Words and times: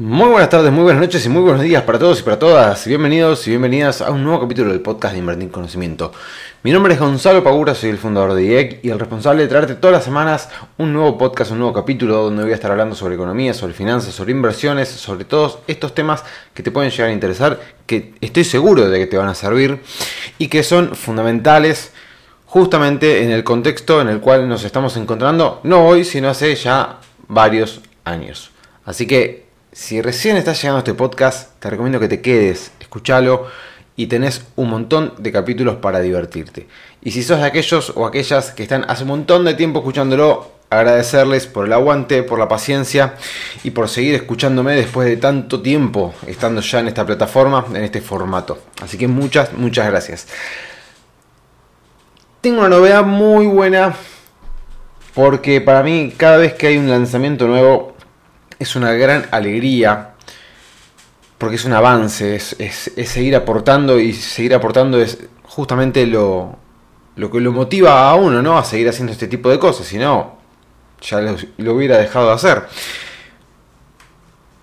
Muy 0.00 0.28
buenas 0.28 0.48
tardes, 0.48 0.70
muy 0.70 0.84
buenas 0.84 1.02
noches 1.02 1.26
y 1.26 1.28
muy 1.28 1.42
buenos 1.42 1.60
días 1.60 1.82
para 1.82 1.98
todos 1.98 2.20
y 2.20 2.22
para 2.22 2.38
todas. 2.38 2.86
Bienvenidos 2.86 3.44
y 3.48 3.50
bienvenidas 3.50 4.00
a 4.00 4.12
un 4.12 4.22
nuevo 4.22 4.42
capítulo 4.42 4.70
del 4.70 4.80
podcast 4.80 5.14
de 5.14 5.18
Invertir 5.18 5.50
Conocimiento. 5.50 6.12
Mi 6.62 6.70
nombre 6.70 6.94
es 6.94 7.00
Gonzalo 7.00 7.42
Pagura, 7.42 7.74
soy 7.74 7.90
el 7.90 7.98
fundador 7.98 8.34
de 8.34 8.44
IEC 8.44 8.84
y 8.84 8.90
el 8.90 9.00
responsable 9.00 9.42
de 9.42 9.48
traerte 9.48 9.74
todas 9.74 9.94
las 9.94 10.04
semanas 10.04 10.50
un 10.76 10.92
nuevo 10.92 11.18
podcast, 11.18 11.50
un 11.50 11.58
nuevo 11.58 11.72
capítulo 11.72 12.22
donde 12.22 12.44
voy 12.44 12.52
a 12.52 12.54
estar 12.54 12.70
hablando 12.70 12.94
sobre 12.94 13.16
economía, 13.16 13.52
sobre 13.54 13.74
finanzas, 13.74 14.14
sobre 14.14 14.30
inversiones, 14.30 14.88
sobre 14.88 15.24
todos 15.24 15.58
estos 15.66 15.92
temas 15.96 16.22
que 16.54 16.62
te 16.62 16.70
pueden 16.70 16.92
llegar 16.92 17.08
a 17.08 17.12
interesar, 17.12 17.58
que 17.84 18.14
estoy 18.20 18.44
seguro 18.44 18.88
de 18.88 19.00
que 19.00 19.06
te 19.08 19.18
van 19.18 19.26
a 19.26 19.34
servir 19.34 19.82
y 20.38 20.46
que 20.46 20.62
son 20.62 20.94
fundamentales 20.94 21.90
justamente 22.46 23.24
en 23.24 23.32
el 23.32 23.42
contexto 23.42 24.00
en 24.00 24.06
el 24.06 24.20
cual 24.20 24.48
nos 24.48 24.62
estamos 24.62 24.96
encontrando, 24.96 25.58
no 25.64 25.84
hoy, 25.84 26.04
sino 26.04 26.28
hace 26.28 26.54
ya 26.54 27.00
varios 27.26 27.80
años. 28.04 28.52
Así 28.84 29.04
que 29.08 29.47
si 29.78 30.02
recién 30.02 30.36
estás 30.36 30.60
llegando 30.60 30.78
a 30.78 30.80
este 30.80 30.92
podcast, 30.92 31.52
te 31.60 31.70
recomiendo 31.70 32.00
que 32.00 32.08
te 32.08 32.20
quedes, 32.20 32.72
escúchalo 32.80 33.46
y 33.94 34.08
tenés 34.08 34.44
un 34.56 34.70
montón 34.70 35.14
de 35.18 35.30
capítulos 35.30 35.76
para 35.76 36.00
divertirte. 36.00 36.66
Y 37.00 37.12
si 37.12 37.22
sos 37.22 37.38
de 37.38 37.46
aquellos 37.46 37.92
o 37.94 38.04
aquellas 38.04 38.50
que 38.50 38.64
están 38.64 38.84
hace 38.88 39.04
un 39.04 39.10
montón 39.10 39.44
de 39.44 39.54
tiempo 39.54 39.78
escuchándolo, 39.78 40.50
agradecerles 40.68 41.46
por 41.46 41.66
el 41.66 41.72
aguante, 41.72 42.24
por 42.24 42.40
la 42.40 42.48
paciencia 42.48 43.14
y 43.62 43.70
por 43.70 43.88
seguir 43.88 44.16
escuchándome 44.16 44.74
después 44.74 45.08
de 45.08 45.16
tanto 45.16 45.62
tiempo 45.62 46.12
estando 46.26 46.60
ya 46.60 46.80
en 46.80 46.88
esta 46.88 47.06
plataforma, 47.06 47.64
en 47.72 47.84
este 47.84 48.00
formato. 48.00 48.58
Así 48.82 48.98
que 48.98 49.06
muchas, 49.06 49.52
muchas 49.52 49.86
gracias. 49.86 50.26
Tengo 52.40 52.58
una 52.58 52.68
novedad 52.68 53.04
muy 53.04 53.46
buena 53.46 53.94
porque 55.14 55.60
para 55.60 55.84
mí 55.84 56.12
cada 56.16 56.38
vez 56.38 56.54
que 56.54 56.66
hay 56.66 56.78
un 56.78 56.90
lanzamiento 56.90 57.46
nuevo 57.46 57.96
es 58.58 58.76
una 58.76 58.92
gran 58.92 59.26
alegría, 59.30 60.10
porque 61.38 61.56
es 61.56 61.64
un 61.64 61.72
avance, 61.72 62.36
es, 62.36 62.56
seguir 63.06 63.36
aportando 63.36 63.98
y 63.98 64.12
seguir 64.12 64.54
aportando 64.54 65.00
es 65.00 65.18
justamente 65.44 66.06
lo, 66.06 66.56
lo 67.16 67.30
que 67.30 67.40
lo 67.40 67.52
motiva 67.52 68.10
a 68.10 68.14
uno, 68.16 68.42
¿no? 68.42 68.58
A 68.58 68.64
seguir 68.64 68.88
haciendo 68.88 69.12
este 69.12 69.28
tipo 69.28 69.48
de 69.48 69.58
cosas, 69.58 69.86
si 69.86 69.98
no, 69.98 70.38
ya 71.00 71.20
lo, 71.20 71.74
hubiera 71.74 71.98
dejado 71.98 72.28
de 72.28 72.32
hacer. 72.32 72.62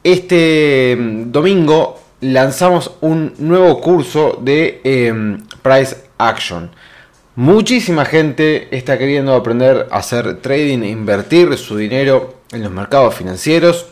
Este 0.04 0.96
mm, 1.00 1.32
domingo 1.32 2.00
lanzamos 2.22 2.92
un 3.02 3.34
nuevo 3.40 3.80
curso 3.82 4.38
de 4.42 4.82
em, 4.84 5.42
Price 5.62 5.96
Action. 6.18 6.70
Muchísima 7.38 8.06
gente 8.06 8.70
está 8.76 8.98
queriendo 8.98 9.34
aprender 9.34 9.88
a 9.92 9.98
hacer 9.98 10.38
trading 10.42 10.84
invertir 10.84 11.58
su 11.58 11.76
dinero 11.76 12.35
en 12.52 12.64
los 12.64 12.72
mercados 12.72 13.16
financieros. 13.16 13.88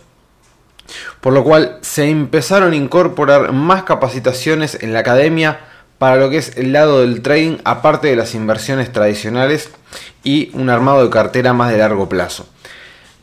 Por 1.21 1.33
lo 1.33 1.43
cual 1.43 1.77
se 1.81 2.09
empezaron 2.09 2.73
a 2.73 2.75
incorporar 2.75 3.53
más 3.53 3.83
capacitaciones 3.83 4.77
en 4.81 4.93
la 4.93 4.99
academia 4.99 5.59
para 5.97 6.17
lo 6.17 6.29
que 6.29 6.37
es 6.37 6.57
el 6.57 6.73
lado 6.73 7.01
del 7.01 7.21
trading, 7.21 7.57
aparte 7.63 8.09
de 8.09 8.15
las 8.15 8.35
inversiones 8.35 8.91
tradicionales 8.91 9.69
y 10.23 10.51
un 10.53 10.69
armado 10.69 11.03
de 11.03 11.09
cartera 11.09 11.53
más 11.53 11.71
de 11.71 11.77
largo 11.77 12.09
plazo. 12.09 12.47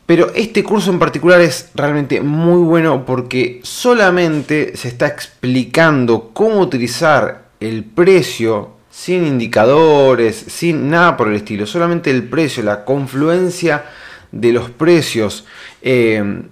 Pero 0.07 0.31
este 0.35 0.63
curso 0.63 0.89
en 0.91 0.99
particular 0.99 1.39
es 1.41 1.69
realmente 1.75 2.21
muy 2.21 2.61
bueno 2.63 3.05
porque 3.05 3.61
solamente 3.63 4.75
se 4.75 4.87
está 4.87 5.07
explicando 5.07 6.31
cómo 6.33 6.59
utilizar 6.59 7.43
el 7.59 7.85
precio 7.85 8.71
sin 8.89 9.25
indicadores, 9.25 10.35
sin 10.35 10.89
nada 10.89 11.15
por 11.15 11.29
el 11.29 11.35
estilo, 11.35 11.65
solamente 11.65 12.11
el 12.11 12.27
precio, 12.27 12.63
la 12.63 12.83
confluencia 12.83 13.85
de 14.31 14.51
los 14.53 14.69
precios, 14.69 15.45
eh, 15.81 16.43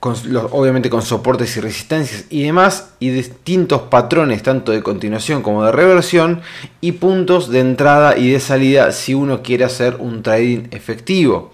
obviamente 0.00 0.90
con 0.90 1.02
soportes 1.02 1.56
y 1.56 1.60
resistencias 1.60 2.26
y 2.28 2.42
demás, 2.42 2.92
y 3.00 3.10
distintos 3.10 3.82
patrones 3.82 4.42
tanto 4.42 4.72
de 4.72 4.82
continuación 4.82 5.42
como 5.42 5.64
de 5.64 5.72
reversión, 5.72 6.42
y 6.80 6.92
puntos 6.92 7.50
de 7.50 7.60
entrada 7.60 8.18
y 8.18 8.30
de 8.30 8.40
salida 8.40 8.92
si 8.92 9.14
uno 9.14 9.42
quiere 9.42 9.64
hacer 9.64 9.96
un 9.98 10.22
trading 10.22 10.68
efectivo. 10.70 11.52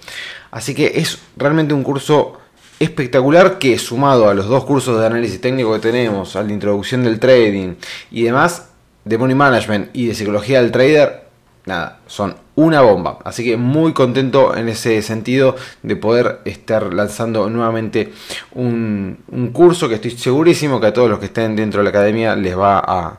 Así 0.50 0.74
que 0.74 0.92
es 0.96 1.18
realmente 1.36 1.74
un 1.74 1.84
curso 1.84 2.38
espectacular 2.80 3.58
que 3.58 3.78
sumado 3.78 4.28
a 4.28 4.34
los 4.34 4.48
dos 4.48 4.64
cursos 4.64 4.98
de 4.98 5.06
análisis 5.06 5.40
técnico 5.40 5.72
que 5.74 5.80
tenemos, 5.80 6.34
a 6.34 6.42
la 6.42 6.52
introducción 6.52 7.04
del 7.04 7.20
trading 7.20 7.74
y 8.10 8.22
demás, 8.22 8.70
de 9.04 9.18
Money 9.18 9.36
Management 9.36 9.90
y 9.92 10.06
de 10.06 10.14
Psicología 10.14 10.60
del 10.60 10.72
Trader, 10.72 11.24
nada, 11.66 12.00
son 12.06 12.34
una 12.60 12.82
bomba. 12.82 13.18
Así 13.24 13.42
que 13.44 13.56
muy 13.56 13.92
contento 13.92 14.54
en 14.56 14.68
ese 14.68 15.00
sentido 15.02 15.56
de 15.82 15.96
poder 15.96 16.40
estar 16.44 16.92
lanzando 16.92 17.48
nuevamente 17.48 18.12
un, 18.52 19.18
curso 19.52 19.88
que 19.88 19.94
estoy 19.94 20.12
segurísimo 20.12 20.80
que 20.80 20.88
a 20.88 20.92
todos 20.92 21.08
los 21.08 21.18
que 21.18 21.26
estén 21.26 21.56
dentro 21.56 21.80
de 21.80 21.84
la 21.84 21.90
academia 21.90 22.36
les 22.36 22.56
va 22.56 22.78
a, 22.78 23.18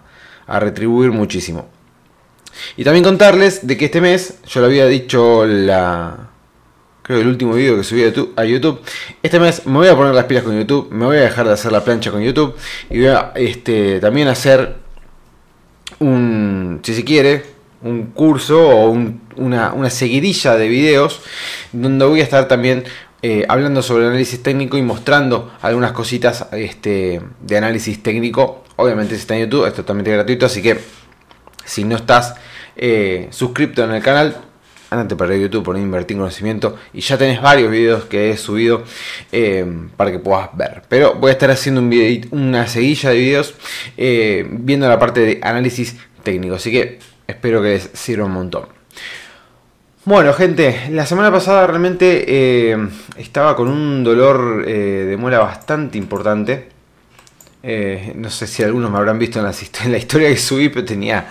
retribuir 0.59 1.12
muchísimo. 1.12 1.69
Y 2.75 2.84
también 2.84 3.06
contarles 3.06 3.66
de 3.66 3.78
que 3.78 3.85
este 3.85 4.02
mes, 4.02 4.40
yo 4.46 4.59
lo 4.59 4.68
había 4.68 4.85
dicho 4.85 5.46
la, 5.46 6.29
creo 7.02 7.22
el 7.22 7.28
último 7.28 7.53
video 7.53 7.78
que 7.78 7.84
subí 7.85 8.03
a 8.35 8.44
YouTube, 8.44 8.81
este 9.23 9.40
mes 9.40 9.66
me 9.66 9.78
voy 9.78 9.88
a 9.88 9.96
poner 9.96 10.13
las 10.13 10.25
pilas 10.25 10.44
con 10.44 10.58
YouTube, 10.58 10.91
me 10.91 11.06
voy 11.06 11.18
a 11.18 11.22
dejar 11.22 11.47
de 11.47 11.53
hacer 11.53 11.72
la 11.72 11.85
plancha 11.85 12.12
con 12.12 12.22
YouTube 12.22 12.53
y 12.90 13.00
voy 13.00 13.08
a 13.08 13.31
este, 13.35 14.02
también 14.02 14.28
hacer 14.28 14.75
un, 16.00 16.81
si 16.84 16.94
se 16.94 17.06
quiere, 17.06 17.46
un 17.84 18.08
curso 18.08 18.68
o 18.68 18.90
una, 19.36 19.90
seguidilla 19.90 20.56
de 20.56 20.68
videos 20.68 21.22
donde 21.72 22.06
voy 22.06 22.22
a 22.22 22.24
estar 22.24 22.47
también 22.47 22.84
eh, 23.22 23.46
hablando 23.47 23.81
sobre 23.81 24.08
análisis 24.08 24.42
técnico 24.42 24.78
y 24.78 24.81
mostrando 24.81 25.52
algunas 25.62 25.91
cositas 25.91 26.47
este, 26.53 27.22
de 27.41 27.58
análisis 27.58 28.02
técnico. 28.02 28.64
Obviamente 28.75 29.16
si 29.16 29.22
está 29.22 29.36
en 29.36 29.41
YouTube 29.41 29.68
es 29.68 29.74
totalmente 29.74 30.12
gratuito, 30.12 30.46
así 30.46 30.62
que 30.62 30.80
si 31.66 31.84
no 31.84 31.96
estás 31.96 32.36
eh, 32.75 33.28
suscrito 33.31 33.84
en 33.84 33.91
el 33.91 34.02
canal, 34.02 34.36
andate 34.91 35.16
para 35.16 35.36
YouTube, 35.36 35.64
por 35.64 35.78
invertir 35.78 36.18
conocimiento 36.18 36.78
y 36.94 37.00
ya 37.00 37.18
tenés 37.18 37.41
varios 37.41 37.72
videos 37.72 38.06
que 38.06 38.31
he 38.31 38.38
subido 38.38 38.84
eh, 39.31 39.66
para 39.96 40.12
que 40.12 40.20
puedas 40.20 40.50
ver. 40.56 40.84
Pero 40.90 41.16
voy 41.16 41.30
a 41.30 41.31
estar 41.34 41.50
haciendo 41.50 41.81
un 41.81 42.28
una 42.31 42.68
seguilla 42.68 43.12
de 43.12 43.16
videos 43.16 43.56
eh, 43.97 44.46
viendo 44.52 44.88
la 44.90 45.00
parte 45.00 45.22
de 45.22 45.40
análisis 45.41 45.96
técnico, 46.24 46.56
así 46.56 46.72
que 46.72 47.00
espero 47.31 47.62
que 47.62 47.69
les 47.69 47.90
sirva 47.94 48.25
un 48.25 48.34
montón. 48.34 48.66
Bueno, 50.06 50.34
gente, 50.34 50.90
la 50.92 51.06
semana 51.06 51.31
pasada 51.31 51.68
realmente 51.68 52.25
eh, 52.28 52.78
estaba 53.18 53.56
con 53.56 53.68
un 53.68 54.03
dolor 54.03 54.66
de 54.66 55.16
muela 55.18 55.40
bastante 55.40 55.97
importante. 55.97 56.70
no 58.16 58.30
sé 58.30 58.47
si 58.47 58.64
algunos 58.64 58.90
me 58.90 58.97
habrán 58.97 59.20
visto 59.20 59.40
en 59.40 59.91
la 59.91 59.97
historia 59.97 60.30
que 60.30 60.38
subí, 60.38 60.70
pero 60.70 60.86
tenía 60.86 61.28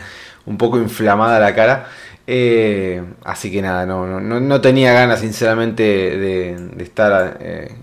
un 0.46 0.56
poco 0.56 0.78
inflamada 0.78 1.38
la 1.40 1.54
cara. 1.54 1.86
Eh, 2.26 3.02
así 3.24 3.50
que 3.50 3.60
nada, 3.60 3.86
no, 3.86 4.60
tenía 4.60 4.92
ganas 4.92 5.20
sinceramente 5.20 5.82
de, 5.82 6.82
estar 6.82 7.38
eh, 7.40 7.74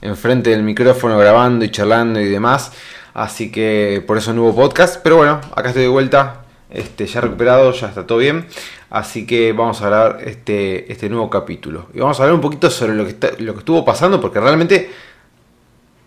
enfrente 0.00 0.50
del 0.50 0.62
micrófono 0.62 1.18
grabando 1.18 1.64
y 1.64 1.70
charlando 1.70 2.20
y 2.20 2.28
demás. 2.28 2.72
Así 3.12 3.50
que 3.50 4.02
por 4.06 4.16
eso 4.16 4.32
no 4.32 4.44
hubo 4.44 4.54
podcast. 4.54 5.00
Pero 5.02 5.16
bueno, 5.18 5.40
acá 5.54 5.68
estoy 5.68 5.82
de 5.82 5.88
vuelta. 5.88 6.39
Este, 6.70 7.06
ya 7.06 7.20
recuperado, 7.20 7.72
ya 7.72 7.88
está 7.88 8.06
todo 8.06 8.18
bien. 8.18 8.46
Así 8.90 9.26
que 9.26 9.52
vamos 9.52 9.82
a 9.82 9.86
grabar 9.86 10.18
este, 10.24 10.90
este 10.90 11.08
nuevo 11.08 11.28
capítulo. 11.28 11.88
Y 11.94 12.00
vamos 12.00 12.18
a 12.18 12.22
hablar 12.22 12.34
un 12.34 12.40
poquito 12.40 12.70
sobre 12.70 12.94
lo 12.94 13.06
que, 13.06 13.16
lo 13.38 13.54
que 13.54 13.58
estuvo 13.60 13.84
pasando. 13.84 14.20
Porque 14.20 14.40
realmente 14.40 14.90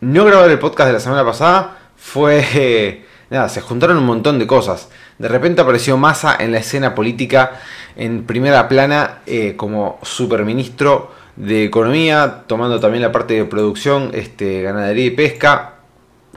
no 0.02 0.26
grabar 0.26 0.50
el 0.50 0.60
podcast 0.60 0.88
de 0.88 0.94
la 0.94 1.00
semana 1.00 1.26
pasada 1.26 1.78
fue... 1.96 3.06
nada, 3.30 3.50
se 3.50 3.62
juntaron 3.62 3.98
un 3.98 4.06
montón 4.06 4.40
de 4.40 4.48
cosas. 4.48 4.90
De 5.18 5.28
repente 5.28 5.62
apareció 5.62 5.98
Massa 5.98 6.38
en 6.40 6.52
la 6.52 6.60
escena 6.60 6.94
política 6.96 7.60
en 7.96 8.26
primera 8.26 8.68
plana 8.68 9.20
eh, 9.26 9.56
como 9.56 10.00
superministro 10.02 11.12
de 11.36 11.66
Economía, 11.66 12.44
tomando 12.48 12.80
también 12.80 13.02
la 13.02 13.12
parte 13.12 13.34
de 13.34 13.46
producción, 13.46 14.12
este, 14.14 14.62
ganadería 14.62 15.06
y 15.06 15.12
pesca, 15.12 15.76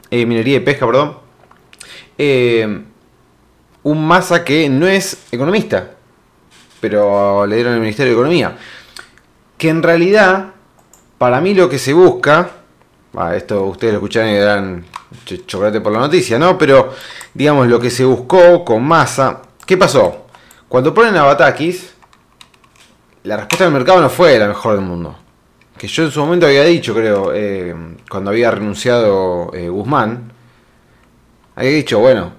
eh, 0.09 0.25
minería 0.25 0.57
y 0.57 0.61
pesca, 0.61 0.85
perdón. 0.85 1.17
Eh, 2.17 2.81
un 3.87 4.05
Massa 4.05 4.43
que 4.43 4.67
no 4.69 4.85
es 4.85 5.27
economista, 5.31 5.91
pero 6.81 7.45
le 7.45 7.55
dieron 7.55 7.73
el 7.73 7.79
Ministerio 7.79 8.11
de 8.11 8.19
Economía. 8.19 8.57
Que 9.57 9.69
en 9.69 9.81
realidad, 9.81 10.47
para 11.17 11.39
mí 11.39 11.53
lo 11.53 11.69
que 11.69 11.79
se 11.79 11.93
busca, 11.93 12.49
esto 13.33 13.63
ustedes 13.63 13.93
lo 13.93 13.99
escucharán 13.99 14.29
y 14.29 14.37
darán 14.37 14.85
chocolate 15.25 15.79
por 15.79 15.93
la 15.93 15.99
noticia, 15.99 16.37
¿no? 16.37 16.57
Pero 16.57 16.93
digamos 17.33 17.67
lo 17.67 17.79
que 17.79 17.89
se 17.89 18.03
buscó 18.03 18.65
con 18.65 18.83
Massa, 18.83 19.41
¿qué 19.65 19.77
pasó? 19.77 20.27
Cuando 20.67 20.93
ponen 20.93 21.15
a 21.15 21.23
Batakis, 21.23 21.93
la 23.23 23.37
respuesta 23.37 23.63
del 23.63 23.73
mercado 23.73 24.01
no 24.01 24.09
fue 24.09 24.37
la 24.37 24.49
mejor 24.49 24.75
del 24.75 24.85
mundo. 24.85 25.15
Que 25.77 25.87
yo 25.87 26.03
en 26.03 26.11
su 26.11 26.19
momento 26.19 26.45
había 26.45 26.63
dicho, 26.65 26.93
creo, 26.93 27.31
eh, 27.33 27.73
cuando 28.09 28.31
había 28.31 28.51
renunciado 28.51 29.51
eh, 29.53 29.69
Guzmán, 29.69 30.33
había 31.55 31.71
dicho, 31.71 31.99
bueno, 31.99 32.36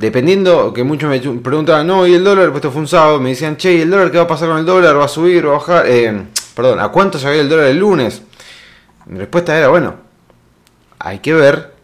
dependiendo, 0.00 0.72
que 0.72 0.82
muchos 0.82 1.10
me 1.10 1.20
preguntaban, 1.20 1.86
no, 1.86 2.06
y 2.06 2.14
el 2.14 2.24
dólar, 2.24 2.46
pues 2.46 2.56
esto 2.56 2.70
fue 2.70 2.80
un 2.80 2.88
sábado, 2.88 3.20
me 3.20 3.30
decían, 3.30 3.58
che, 3.58 3.74
¿y 3.74 3.80
el 3.82 3.90
dólar 3.90 4.10
qué 4.10 4.16
va 4.16 4.24
a 4.24 4.26
pasar 4.26 4.48
con 4.48 4.58
el 4.58 4.64
dólar? 4.64 4.98
¿Va 4.98 5.04
a 5.04 5.08
subir, 5.08 5.46
va 5.46 5.50
a 5.50 5.58
bajar? 5.58 5.84
Eh, 5.86 6.22
perdón, 6.54 6.80
¿a 6.80 6.88
cuánto 6.88 7.18
se 7.18 7.26
va 7.26 7.32
a 7.32 7.34
ir 7.34 7.42
el 7.42 7.48
dólar 7.50 7.66
el 7.66 7.78
lunes? 7.78 8.22
Mi 9.04 9.18
respuesta 9.18 9.56
era, 9.56 9.68
bueno, 9.68 9.96
hay 10.98 11.18
que 11.18 11.34
ver 11.34 11.74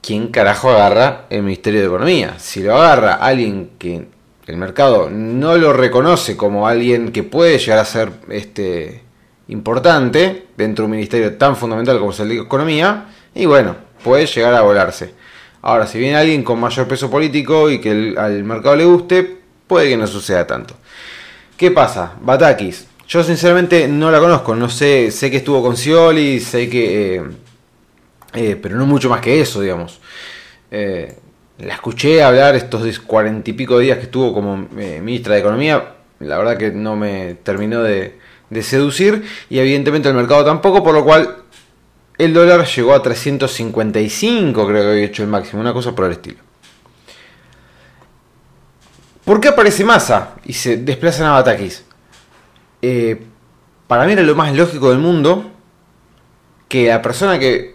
quién 0.00 0.28
carajo 0.28 0.70
agarra 0.70 1.26
el 1.28 1.42
Ministerio 1.42 1.80
de 1.80 1.86
Economía. 1.86 2.38
Si 2.38 2.62
lo 2.62 2.74
agarra 2.74 3.14
alguien 3.14 3.72
que 3.78 4.08
el 4.46 4.56
mercado 4.56 5.10
no 5.10 5.56
lo 5.58 5.74
reconoce 5.74 6.38
como 6.38 6.66
alguien 6.66 7.12
que 7.12 7.22
puede 7.22 7.58
llegar 7.58 7.80
a 7.80 7.84
ser 7.84 8.12
este 8.30 9.02
importante 9.48 10.46
dentro 10.56 10.84
de 10.84 10.86
un 10.86 10.92
ministerio 10.92 11.36
tan 11.36 11.54
fundamental 11.54 11.98
como 11.98 12.12
es 12.12 12.20
el 12.20 12.30
de 12.30 12.38
Economía, 12.38 13.08
y 13.34 13.44
bueno, 13.44 13.76
puede 14.02 14.24
llegar 14.24 14.54
a 14.54 14.62
volarse. 14.62 15.25
Ahora, 15.68 15.88
si 15.88 15.98
viene 15.98 16.14
alguien 16.14 16.44
con 16.44 16.60
mayor 16.60 16.86
peso 16.86 17.10
político 17.10 17.68
y 17.68 17.80
que 17.80 18.14
al 18.16 18.44
mercado 18.44 18.76
le 18.76 18.84
guste, 18.84 19.38
puede 19.66 19.88
que 19.88 19.96
no 19.96 20.06
suceda 20.06 20.46
tanto. 20.46 20.76
¿Qué 21.56 21.72
pasa? 21.72 22.12
Batakis. 22.20 22.86
Yo 23.08 23.24
sinceramente 23.24 23.88
no 23.88 24.12
la 24.12 24.20
conozco, 24.20 24.54
no 24.54 24.68
sé, 24.68 25.10
sé 25.10 25.28
que 25.28 25.38
estuvo 25.38 25.60
con 25.62 25.76
Scioli, 25.76 26.38
sé 26.38 26.70
que... 26.70 27.16
Eh, 27.16 27.22
eh, 28.34 28.56
pero 28.62 28.76
no 28.76 28.86
mucho 28.86 29.10
más 29.10 29.20
que 29.20 29.40
eso, 29.40 29.60
digamos. 29.60 29.98
Eh, 30.70 31.16
la 31.58 31.74
escuché 31.74 32.22
hablar 32.22 32.54
estos 32.54 33.00
cuarenta 33.00 33.50
y 33.50 33.54
pico 33.54 33.80
días 33.80 33.98
que 33.98 34.04
estuvo 34.04 34.32
como 34.32 34.68
ministra 35.02 35.34
de 35.34 35.40
Economía. 35.40 35.94
La 36.20 36.38
verdad 36.38 36.56
que 36.56 36.70
no 36.70 36.94
me 36.94 37.38
terminó 37.42 37.82
de, 37.82 38.20
seducir 38.62 39.24
y 39.50 39.58
evidentemente 39.58 40.08
el 40.08 40.14
mercado 40.14 40.44
tampoco, 40.44 40.84
por 40.84 40.94
lo 40.94 41.04
cual 41.04 41.38
el 42.18 42.32
dólar 42.32 42.66
llegó 42.66 42.94
a 42.94 43.02
355, 43.02 44.66
creo 44.66 44.82
que 44.82 44.90
había 44.90 45.04
hecho 45.04 45.22
el 45.22 45.28
máximo, 45.28 45.60
una 45.60 45.72
cosa 45.72 45.94
por 45.94 46.06
el 46.06 46.12
estilo. 46.12 46.38
¿Por 49.24 49.40
qué 49.40 49.48
aparece 49.48 49.84
masa 49.84 50.34
y 50.44 50.52
se 50.52 50.76
desplazan 50.78 51.26
a 51.26 51.32
Batakis? 51.32 51.84
para 53.88 54.06
mí 54.06 54.12
era 54.12 54.22
lo 54.22 54.36
más 54.36 54.54
lógico 54.54 54.90
del 54.90 55.00
mundo 55.00 55.50
que 56.68 56.86
la 56.86 57.02
persona 57.02 57.36
que 57.36 57.74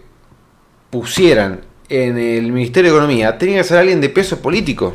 pusieran 0.88 1.60
en 1.90 2.16
el 2.16 2.50
Ministerio 2.50 2.90
de 2.90 2.96
Economía, 2.96 3.36
tenía 3.36 3.58
que 3.58 3.64
ser 3.64 3.78
alguien 3.78 4.00
de 4.00 4.08
peso 4.08 4.40
político. 4.40 4.94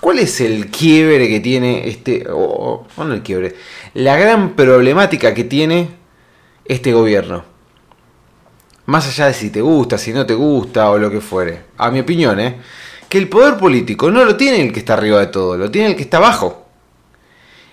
¿Cuál 0.00 0.18
es 0.18 0.42
el 0.42 0.66
quiebre 0.70 1.26
que 1.28 1.40
tiene 1.40 1.88
este, 1.88 2.26
o 2.30 2.86
no 2.98 3.12
el 3.14 3.22
quiebre, 3.22 3.54
la 3.94 4.16
gran 4.18 4.54
problemática 4.54 5.32
que 5.32 5.44
tiene 5.44 5.88
este 6.66 6.92
gobierno? 6.92 7.57
Más 8.88 9.06
allá 9.06 9.26
de 9.26 9.34
si 9.34 9.50
te 9.50 9.60
gusta, 9.60 9.98
si 9.98 10.14
no 10.14 10.24
te 10.24 10.32
gusta 10.32 10.90
o 10.90 10.96
lo 10.96 11.10
que 11.10 11.20
fuere. 11.20 11.64
A 11.76 11.90
mi 11.90 12.00
opinión, 12.00 12.40
¿eh? 12.40 12.56
Que 13.06 13.18
el 13.18 13.28
poder 13.28 13.58
político 13.58 14.10
no 14.10 14.24
lo 14.24 14.34
tiene 14.34 14.62
el 14.62 14.72
que 14.72 14.78
está 14.78 14.94
arriba 14.94 15.20
de 15.20 15.26
todo, 15.26 15.58
lo 15.58 15.70
tiene 15.70 15.90
el 15.90 15.96
que 15.96 16.04
está 16.04 16.16
abajo. 16.16 16.66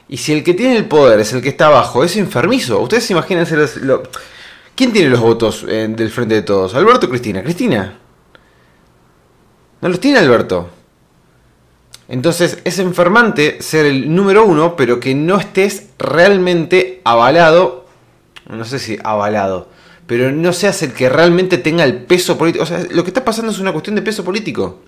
Y 0.09 0.17
si 0.17 0.33
el 0.33 0.43
que 0.43 0.53
tiene 0.53 0.75
el 0.75 0.89
poder 0.89 1.21
es 1.21 1.31
el 1.31 1.41
que 1.41 1.47
está 1.47 1.67
abajo, 1.67 2.03
es 2.03 2.17
enfermizo. 2.17 2.81
Ustedes 2.81 3.09
imagínense 3.11 3.55
lo, 3.79 4.03
¿Quién 4.75 4.91
tiene 4.91 5.09
los 5.09 5.21
votos 5.21 5.65
eh, 5.69 5.87
del 5.89 6.09
frente 6.09 6.35
de 6.35 6.41
todos? 6.41 6.75
¿Alberto 6.75 7.07
o 7.07 7.09
Cristina? 7.09 7.41
¿Cristina? 7.41 7.97
No 9.79 9.87
los 9.87 10.01
tiene 10.01 10.19
Alberto. 10.19 10.69
Entonces 12.09 12.59
es 12.65 12.77
enfermante 12.79 13.61
ser 13.61 13.85
el 13.85 14.13
número 14.13 14.43
uno, 14.43 14.75
pero 14.75 14.99
que 14.99 15.15
no 15.15 15.37
estés 15.37 15.91
realmente 15.97 16.99
avalado. 17.05 17.85
No 18.49 18.65
sé 18.65 18.79
si 18.79 18.99
avalado. 19.01 19.73
Pero 20.07 20.31
no 20.31 20.53
seas 20.53 20.81
el 20.83 20.93
que 20.93 21.09
realmente 21.09 21.57
tenga 21.57 21.83
el 21.83 22.03
peso 22.03 22.37
político. 22.37 22.63
O 22.63 22.67
sea, 22.67 22.85
lo 22.91 23.03
que 23.03 23.09
está 23.09 23.25
pasando 23.25 23.51
es 23.51 23.59
una 23.59 23.71
cuestión 23.71 23.95
de 23.95 24.01
peso 24.01 24.23
político. 24.23 24.81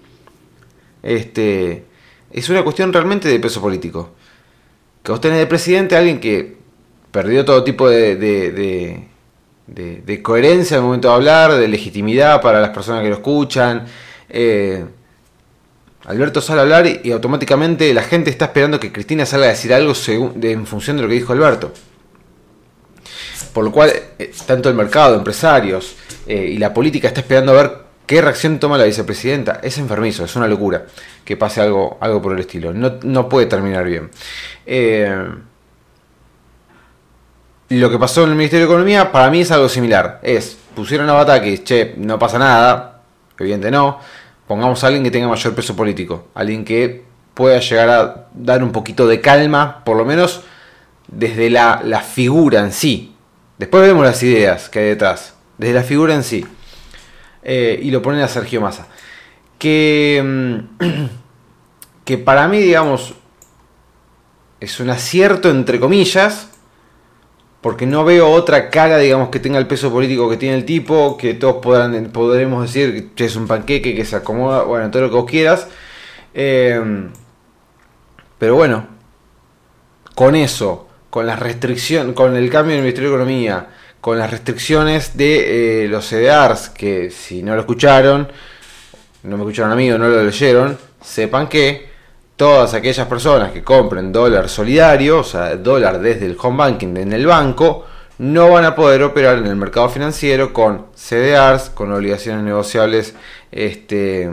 Este. 1.04 1.86
Es 2.31 2.50
una 2.50 2.64
cuestión 2.64 2.94
realmente 2.94 3.28
de 3.28 3.40
peso 3.40 3.62
político. 3.62 4.12
Que 5.02 5.12
vos 5.12 5.22
tenés 5.22 5.40
de 5.40 5.48
presidente 5.48 5.96
a 5.96 6.00
alguien 6.00 6.19
que 6.19 6.58
perdió 7.12 7.46
todo 7.46 7.64
tipo 7.64 7.90
de 7.90 8.16
de, 9.68 10.22
coherencia 10.24 10.78
al 10.78 10.84
momento 10.84 11.10
de 11.10 11.14
hablar, 11.14 11.56
de 11.56 11.68
legitimidad 11.68 12.42
para 12.42 12.60
las 12.60 12.69
personas 12.72 13.04
que 13.04 13.10
lo 13.10 13.16
escuchan. 13.16 13.86
Eh, 14.30 14.86
Alberto 16.06 16.42
sale 16.42 16.62
a 16.62 16.64
hablar 16.64 16.88
y, 16.88 17.12
automáticamente 17.12 17.94
la 17.94 18.04
gente 18.04 18.30
está 18.30 18.46
esperando 18.46 18.80
que 18.80 18.92
Cristina 18.92 19.25
salga 19.25 19.48
a 19.48 19.50
decir 19.50 19.74
algo 19.74 19.94
en 20.42 20.66
función 20.66 20.98
de 20.98 21.04
lo 21.04 21.10
que 21.10 21.16
dijo 21.16 21.34
Alberto. 21.34 21.74
Por 23.57 23.63
lo 23.63 23.71
cual, 23.71 23.92
eh, 24.19 24.31
tanto 24.45 24.69
el 24.69 24.75
mercado, 24.75 25.15
empresarios 25.15 25.95
eh, 26.27 26.51
y 26.51 26.59
la 26.59 26.71
política 26.71 27.07
está 27.07 27.21
esperando 27.21 27.54
a 27.54 27.56
ver 27.56 27.71
qué 28.06 28.21
reacción 28.21 28.59
toma 28.59 28.77
la 28.77 28.83
vicepresidenta. 28.83 29.62
Es 29.63 29.80
enfermizo, 29.80 30.24
es 30.24 30.36
una 30.36 30.48
locura 30.48 30.86
que 31.25 31.38
pase 31.38 31.62
algo, 31.62 31.98
algo 32.00 32.21
por 32.21 32.33
el 32.33 32.39
estilo. 32.42 32.71
No, 32.71 33.00
no 33.01 33.27
puede 33.27 33.48
terminar 33.48 33.83
bien. 33.83 34.12
Lo 37.69 37.89
que 37.89 37.98
pasó 37.98 38.25
en 38.25 38.30
el 38.30 38.36
Ministerio 38.36 38.68
de 38.68 38.71
Economía 38.71 39.12
para 39.12 39.31
mí 39.31 39.42
es 39.42 39.50
algo 39.50 39.69
similar. 39.69 40.19
Es, 40.21 40.56
pusieron 40.75 41.09
a 41.09 41.13
Batakis, 41.13 41.63
che, 41.63 41.95
no 41.98 42.19
pasa 42.19 42.38
nada, 42.38 43.01
evidente 43.39 43.71
no. 43.71 44.00
Pongamos 44.45 44.83
a 44.83 44.86
alguien 44.86 45.04
que 45.04 45.09
tenga 45.09 45.27
mayor 45.27 45.56
peso 45.56 45.75
político. 45.75 46.27
Alguien 46.36 46.63
que 46.63 47.06
pueda 47.33 47.59
llegar 47.59 47.89
a 47.89 48.27
dar 48.36 48.63
un 48.63 48.71
poquito 48.71 49.07
de 49.07 49.19
calma, 49.19 49.83
por 49.83 49.98
lo 49.98 50.06
menos 50.06 50.44
desde 51.07 51.50
la, 51.50 52.04
figura 52.07 52.59
en 52.59 52.71
sí. 52.71 53.15
Después 53.57 53.88
vemos 53.88 54.06
las 54.06 54.21
ideas 54.24 54.69
que 54.69 54.80
hay 54.80 54.86
detrás. 54.86 55.36
Desde 55.57 55.74
la 55.74 55.83
figura 55.83 56.13
en 56.13 56.24
sí. 56.24 56.45
Eh, 57.44 57.80
y 57.81 57.92
lo 57.92 58.01
ponen 58.01 58.21
a 58.21 58.27
Sergio 58.27 58.62
Massa. 58.62 58.88
Que, 59.57 60.21
mm, 60.24 61.07
que 62.06 62.18
para 62.18 62.48
mí, 62.48 62.59
digamos, 62.59 63.15
es 64.59 64.80
un 64.80 64.89
acierto 64.89 65.50
entre 65.50 65.80
comillas 65.80 66.50
porque 67.62 67.86
no 67.86 68.06
veo 68.06 68.30
otra 68.30 68.69
cara, 68.69 68.98
digamos, 68.98 69.30
que 69.30 69.39
tenga 69.39 69.57
el 69.57 69.68
peso 69.68 69.92
político 69.92 70.30
que 70.30 70.38
tiene 70.38 70.56
el 70.56 70.63
tipo, 70.63 71.18
que 71.18 71.33
todos 71.33 71.57
podremos 71.57 72.62
decir 72.62 73.09
que 73.13 73.25
es 73.25 73.36
un 73.36 73.48
panqueque, 73.48 73.95
que 73.95 74.06
se 74.06 74.15
acomoda, 74.15 74.63
bueno, 74.63 74.89
todo 74.92 75.01
lo 75.01 75.09
que 75.09 75.15
vos 75.15 75.30
quieras. 75.30 75.68
Eh, 76.33 77.09
pero 78.38 78.56
bueno, 78.56 78.88
con 80.15 80.36
eso, 80.36 80.87
con 81.18 81.25
las 81.25 81.40
restricciones, 81.40 82.14
con 82.14 82.36
el 82.36 82.48
cambio 82.48 82.75
del 82.75 82.84
Ministerio 82.84 83.10
de 83.10 83.16
Economía, 83.16 83.66
con 84.00 84.19
las 84.19 84.30
restricciones 84.30 85.18
de 85.18 85.86
eh, 85.86 85.88
los 85.88 86.06
CDRs, 86.08 86.69
que 86.69 87.10
si 87.10 87.42
no 87.42 87.56
lo 87.56 87.62
escucharon, 87.62 88.28
no 89.24 89.36
me 89.36 89.42
escucharon 89.42 89.71
a 89.71 89.76
mí 89.76 89.92
o 89.92 89.97
no 89.97 90.07
lo 90.07 90.24
leyeron, 90.24 90.78
sepan 91.02 91.50
que 91.50 91.90
todas 92.36 92.76
aquellas 92.76 93.07
personas 93.07 93.52
que 93.52 93.64
compren 93.64 94.12
dólar 94.12 94.47
solidario, 94.47 95.21
o 95.21 95.24
sea, 95.24 95.56
dólar 95.56 96.00
desde 96.02 96.28
el 96.28 96.38
home 96.40 96.57
banking 96.57 96.95
en 96.97 97.12
el 97.12 97.26
banco, 97.26 97.88
no 98.19 98.52
van 98.52 98.66
a 98.66 98.76
poder 98.76 99.02
operar 99.02 99.40
en 99.40 99.47
el 99.47 99.56
mercado 99.56 99.90
financiero 99.90 100.54
con 100.54 100.86
CDRs, 100.95 101.71
con 101.71 101.92
obligaciones 101.94 102.44
negociables 102.44 103.16
este, 103.52 104.30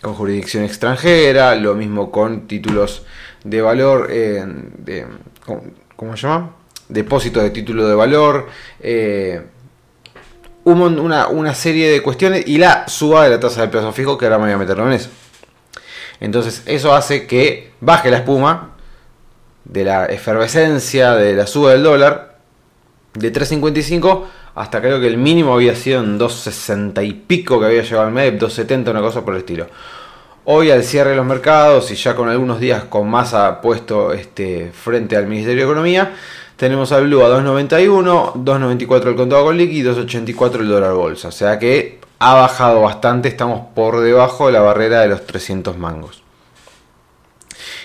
con 0.00 0.14
jurisdicción 0.14 0.64
extranjera, 0.64 1.54
lo 1.56 1.74
mismo 1.74 2.10
con 2.10 2.48
títulos 2.48 3.02
de 3.44 3.60
valor, 3.60 4.08
eh, 4.10 4.42
de, 4.78 5.06
¿cómo 6.02 6.16
se 6.16 6.26
llama? 6.26 6.56
Depósitos 6.88 7.44
de 7.44 7.50
título 7.50 7.86
de 7.86 7.94
valor, 7.94 8.48
eh, 8.80 9.40
una, 10.64 11.54
serie 11.54 11.88
de 11.90 12.02
cuestiones 12.02 12.42
y 12.48 12.58
la 12.58 12.88
suba 12.88 13.22
de 13.22 13.30
la 13.30 13.38
tasa 13.38 13.60
de 13.60 13.68
plazo 13.68 13.92
fijo, 13.92 14.18
que 14.18 14.24
ahora 14.24 14.38
me 14.38 14.46
voy 14.46 14.52
a 14.54 14.58
meterlo 14.58 14.84
en 14.88 14.94
eso. 14.94 15.10
Entonces 16.18 16.64
eso 16.66 16.92
hace 16.92 17.28
que 17.28 17.70
baje 17.80 18.10
la 18.10 18.18
espuma 18.18 18.72
de 19.64 19.84
la 19.84 20.06
efervescencia 20.06 21.14
de 21.14 21.34
la 21.34 21.46
suba 21.46 21.70
del 21.70 21.84
dólar 21.84 22.38
de 23.14 23.32
3.55 23.32 24.24
hasta 24.56 24.80
creo 24.80 25.00
que 25.00 25.06
el 25.06 25.18
mínimo 25.18 25.54
había 25.54 25.76
sido 25.76 26.02
en 26.02 26.18
2.60 26.18 27.06
y 27.06 27.12
pico 27.12 27.60
que 27.60 27.66
había 27.66 27.82
llegado 27.82 28.08
al 28.08 28.12
MEP, 28.12 28.40
2.70, 28.40 28.90
una 28.90 29.00
cosa 29.00 29.24
por 29.24 29.34
el 29.34 29.40
estilo. 29.40 29.68
Hoy 30.44 30.72
al 30.72 30.82
cierre 30.82 31.10
de 31.10 31.16
los 31.16 31.24
mercados 31.24 31.88
y 31.92 31.94
ya 31.94 32.16
con 32.16 32.28
algunos 32.28 32.58
días 32.58 32.82
con 32.84 33.08
masa 33.08 33.60
puesto 33.60 34.12
este, 34.12 34.72
frente 34.72 35.16
al 35.16 35.28
Ministerio 35.28 35.64
de 35.64 35.70
Economía, 35.70 36.16
tenemos 36.56 36.90
al 36.90 37.04
Blue 37.04 37.22
a 37.22 37.28
2.91, 37.28 38.32
2.94 38.42 39.06
el 39.06 39.14
contado 39.14 39.44
con 39.44 39.56
liqui 39.56 39.78
y 39.78 39.84
2.84 39.84 40.58
el 40.58 40.68
dólar 40.68 40.94
bolsa. 40.94 41.28
O 41.28 41.32
sea 41.32 41.60
que 41.60 42.00
ha 42.18 42.34
bajado 42.34 42.80
bastante, 42.80 43.28
estamos 43.28 43.68
por 43.72 44.00
debajo 44.00 44.46
de 44.46 44.52
la 44.54 44.62
barrera 44.62 45.02
de 45.02 45.08
los 45.08 45.24
300 45.24 45.78
mangos. 45.78 46.24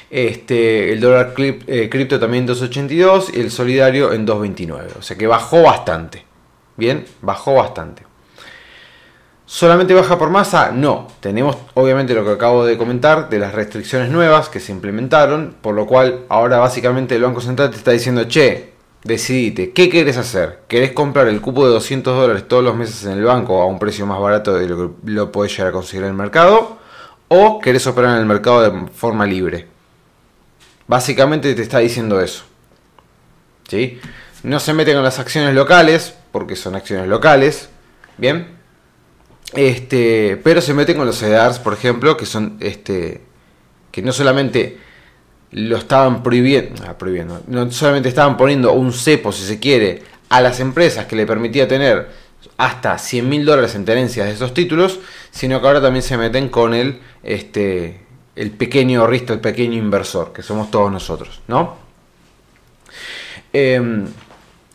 Este, 0.10 0.92
el 0.94 1.00
dólar 1.00 1.36
eh, 1.38 1.90
cripto 1.92 2.20
también 2.20 2.50
en 2.50 2.56
2.82 2.56 3.36
y 3.36 3.40
el 3.40 3.52
solidario 3.52 4.14
en 4.14 4.26
2.29. 4.26 4.98
O 4.98 5.02
sea 5.04 5.16
que 5.16 5.28
bajó 5.28 5.62
bastante. 5.62 6.26
Bien, 6.76 7.06
bajó 7.22 7.54
bastante. 7.54 8.07
¿Solamente 9.48 9.96
baja 9.96 10.20
por 10.20 10.30
masa? 10.30 10.72
No. 10.72 11.08
Tenemos 11.22 11.58
obviamente 11.74 12.14
lo 12.14 12.24
que 12.24 12.32
acabo 12.32 12.66
de 12.66 12.78
comentar 12.78 13.30
de 13.30 13.40
las 13.40 13.56
restricciones 13.56 14.12
nuevas 14.12 14.50
que 14.50 14.60
se 14.60 14.72
implementaron, 14.72 15.56
por 15.62 15.74
lo 15.74 15.88
cual 15.88 16.26
ahora 16.30 16.60
básicamente 16.60 17.16
el 17.16 17.24
Banco 17.24 17.42
Central 17.42 17.72
te 17.72 17.78
está 17.78 17.92
diciendo, 17.92 18.26
che, 18.26 18.74
decidite, 19.04 19.72
¿qué 19.72 19.90
querés 19.90 20.18
hacer? 20.18 20.60
¿Querés 20.68 20.92
comprar 20.92 21.28
el 21.28 21.42
cupo 21.42 21.66
de 21.66 21.74
200 21.74 22.16
dólares 22.16 22.48
todos 22.48 22.64
los 22.64 22.76
meses 22.76 23.04
en 23.06 23.14
el 23.14 23.24
banco 23.24 23.60
a 23.62 23.66
un 23.66 23.80
precio 23.80 24.06
más 24.06 24.20
barato 24.20 24.54
de 24.54 24.68
lo 24.68 24.78
que 24.78 25.12
lo 25.12 25.32
podés 25.32 25.54
llegar 25.54 25.70
a 25.70 25.72
conseguir 25.72 26.04
en 26.04 26.12
el 26.12 26.16
mercado? 26.16 26.78
o 27.28 27.60
querés 27.60 27.86
operar 27.88 28.16
en 28.16 28.22
el 28.22 28.26
mercado 28.26 28.62
de 28.62 28.88
forma 28.92 29.26
libre. 29.26 29.68
Básicamente 30.88 31.54
te 31.54 31.62
está 31.62 31.80
diciendo 31.80 32.22
eso. 32.22 32.46
¿Sí? 33.68 34.00
No 34.44 34.60
se 34.60 34.74
mete 34.74 34.94
con 34.94 35.04
las 35.04 35.20
acciones 35.20 35.54
locales, 35.54 36.14
porque 36.32 36.56
son 36.56 36.76
acciones 36.76 37.08
locales. 37.08 37.70
Bien. 38.18 38.57
Este, 39.54 40.40
pero 40.44 40.62
se 40.62 40.74
mete 40.74 40.96
con 40.96 41.06
los 41.06 41.18
CDRs, 41.18 41.60
por 41.60 41.74
ejemplo, 41.74 42.18
que 42.18 42.26
son 42.26 42.58
este 42.60 43.22
que 43.92 44.02
no 44.02 44.12
solamente 44.12 44.78
lo 45.52 45.78
estaban 45.78 46.22
prohibiendo, 46.22 46.84
ah, 46.88 46.98
prohibiendo, 46.98 47.42
no 47.48 47.72
solamente 47.72 48.10
estaban 48.10 48.38
poniendo 48.38 48.74
un 48.74 48.94
cepo, 48.94 49.32
si 49.32 49.44
se 49.44 49.60
quiere, 49.60 50.04
a 50.30 50.42
las 50.42 50.60
empresas 50.60 51.06
que 51.06 51.16
le 51.16 51.26
permitía 51.26 51.68
tener 51.68 52.10
hasta 52.58 52.98
100 52.98 53.28
mil 53.28 53.46
dólares 53.46 53.74
en 53.76 53.86
tenencias 53.86 54.28
de 54.28 54.34
esos 54.34 54.54
títulos, 54.54 55.00
sino 55.32 55.62
que 55.62 55.68
ahora 55.68 55.82
también 55.82 56.04
se 56.04 56.18
meten 56.18 56.50
con 56.50 56.74
el, 56.74 57.00
este, 57.24 58.02
el 58.36 58.52
pequeño 58.52 59.02
ahorrista, 59.02 59.34
el 59.34 59.40
pequeño 59.40 59.78
inversor, 59.78 60.34
que 60.34 60.44
somos 60.44 60.70
todos 60.70 60.92
nosotros, 60.92 61.42
¿no? 61.48 61.78
Em, 63.54 64.06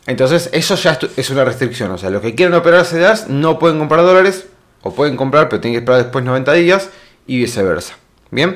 entonces, 0.05 0.49
eso 0.51 0.75
ya 0.75 0.99
es 1.15 1.29
una 1.29 1.45
restricción. 1.45 1.91
O 1.91 1.97
sea, 1.97 2.09
los 2.09 2.21
que 2.21 2.35
quieren 2.35 2.53
operar 2.55 2.85
CDRs 2.85 3.29
no 3.29 3.57
pueden 3.57 3.79
comprar 3.79 4.01
dólares, 4.01 4.47
o 4.83 4.93
pueden 4.93 5.17
comprar, 5.17 5.49
pero 5.49 5.61
tienen 5.61 5.79
que 5.79 5.83
esperar 5.83 6.03
después 6.03 6.23
90 6.23 6.53
días, 6.53 6.89
y 7.25 7.37
viceversa. 7.37 7.95
Bien, 8.31 8.55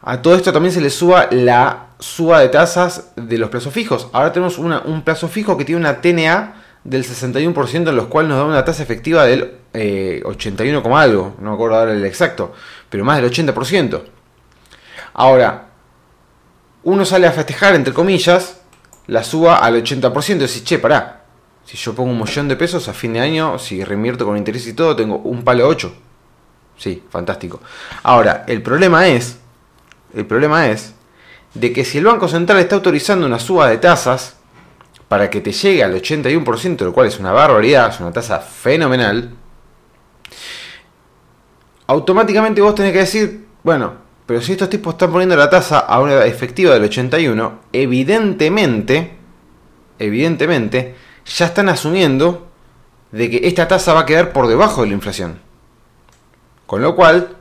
a 0.00 0.22
todo 0.22 0.34
esto 0.34 0.52
también 0.52 0.72
se 0.72 0.80
le 0.80 0.90
suba 0.90 1.28
la 1.30 1.88
suba 1.98 2.40
de 2.40 2.48
tasas 2.48 3.12
de 3.16 3.38
los 3.38 3.50
plazos 3.50 3.72
fijos. 3.72 4.08
Ahora 4.12 4.32
tenemos 4.32 4.58
un 4.58 5.02
plazo 5.02 5.28
fijo 5.28 5.56
que 5.56 5.64
tiene 5.64 5.80
una 5.80 6.00
TNA 6.00 6.54
del 6.84 7.04
61%, 7.04 7.88
en 7.88 7.96
los 7.96 8.06
cuales 8.06 8.30
nos 8.30 8.38
da 8.38 8.44
una 8.44 8.64
tasa 8.64 8.82
efectiva 8.82 9.24
del 9.24 9.54
81, 10.24 10.78
eh, 10.78 10.92
algo, 10.94 11.36
no 11.38 11.50
me 11.50 11.54
acuerdo 11.54 11.76
ahora 11.76 11.92
el 11.92 12.04
exacto, 12.04 12.52
pero 12.88 13.04
más 13.04 13.20
del 13.20 13.30
80%. 13.30 14.02
Ahora, 15.14 15.68
uno 16.84 17.04
sale 17.04 17.26
a 17.26 17.32
festejar, 17.32 17.74
entre 17.74 17.94
comillas, 17.94 18.60
la 19.06 19.22
suba 19.22 19.58
al 19.58 19.82
80%, 19.82 20.30
y 20.30 20.38
dice, 20.40 20.64
che, 20.64 20.78
pará, 20.78 21.21
si 21.72 21.78
yo 21.78 21.94
pongo 21.94 22.10
un 22.10 22.18
millón 22.18 22.48
de 22.48 22.56
pesos 22.56 22.86
a 22.88 22.92
fin 22.92 23.14
de 23.14 23.20
año, 23.20 23.58
si 23.58 23.82
reinvierto 23.82 24.26
con 24.26 24.36
interés 24.36 24.66
y 24.66 24.74
todo, 24.74 24.94
tengo 24.94 25.16
un 25.16 25.42
palo 25.42 25.66
8. 25.66 25.90
Sí, 26.76 27.02
fantástico. 27.08 27.60
Ahora, 28.02 28.44
el 28.46 28.60
problema 28.60 29.08
es, 29.08 29.38
el 30.12 30.26
problema 30.26 30.68
es, 30.68 30.92
de 31.54 31.72
que 31.72 31.86
si 31.86 31.96
el 31.96 32.04
Banco 32.04 32.28
Central 32.28 32.58
está 32.58 32.74
autorizando 32.74 33.24
una 33.24 33.38
suba 33.38 33.70
de 33.70 33.78
tasas, 33.78 34.36
para 35.08 35.30
que 35.30 35.40
te 35.40 35.50
llegue 35.50 35.82
al 35.82 35.94
81%, 35.94 36.84
lo 36.84 36.92
cual 36.92 37.06
es 37.06 37.18
una 37.18 37.32
barbaridad, 37.32 37.88
es 37.88 38.00
una 38.00 38.12
tasa 38.12 38.40
fenomenal, 38.40 39.30
automáticamente 41.86 42.60
vos 42.60 42.74
tenés 42.74 42.92
que 42.92 42.98
decir, 42.98 43.46
bueno, 43.62 43.94
pero 44.26 44.42
si 44.42 44.52
estos 44.52 44.68
tipos 44.68 44.92
están 44.92 45.10
poniendo 45.10 45.36
la 45.36 45.48
tasa 45.48 45.78
a 45.78 46.02
una 46.02 46.22
efectiva 46.26 46.74
del 46.74 46.84
81, 46.84 47.60
evidentemente, 47.72 49.16
evidentemente, 49.98 51.11
ya 51.26 51.46
están 51.46 51.68
asumiendo 51.68 52.48
de 53.10 53.30
que 53.30 53.40
esta 53.48 53.68
tasa 53.68 53.94
va 53.94 54.00
a 54.00 54.06
quedar 54.06 54.32
por 54.32 54.46
debajo 54.46 54.82
de 54.82 54.88
la 54.88 54.94
inflación. 54.94 55.38
Con 56.66 56.82
lo 56.82 56.96
cual, 56.96 57.36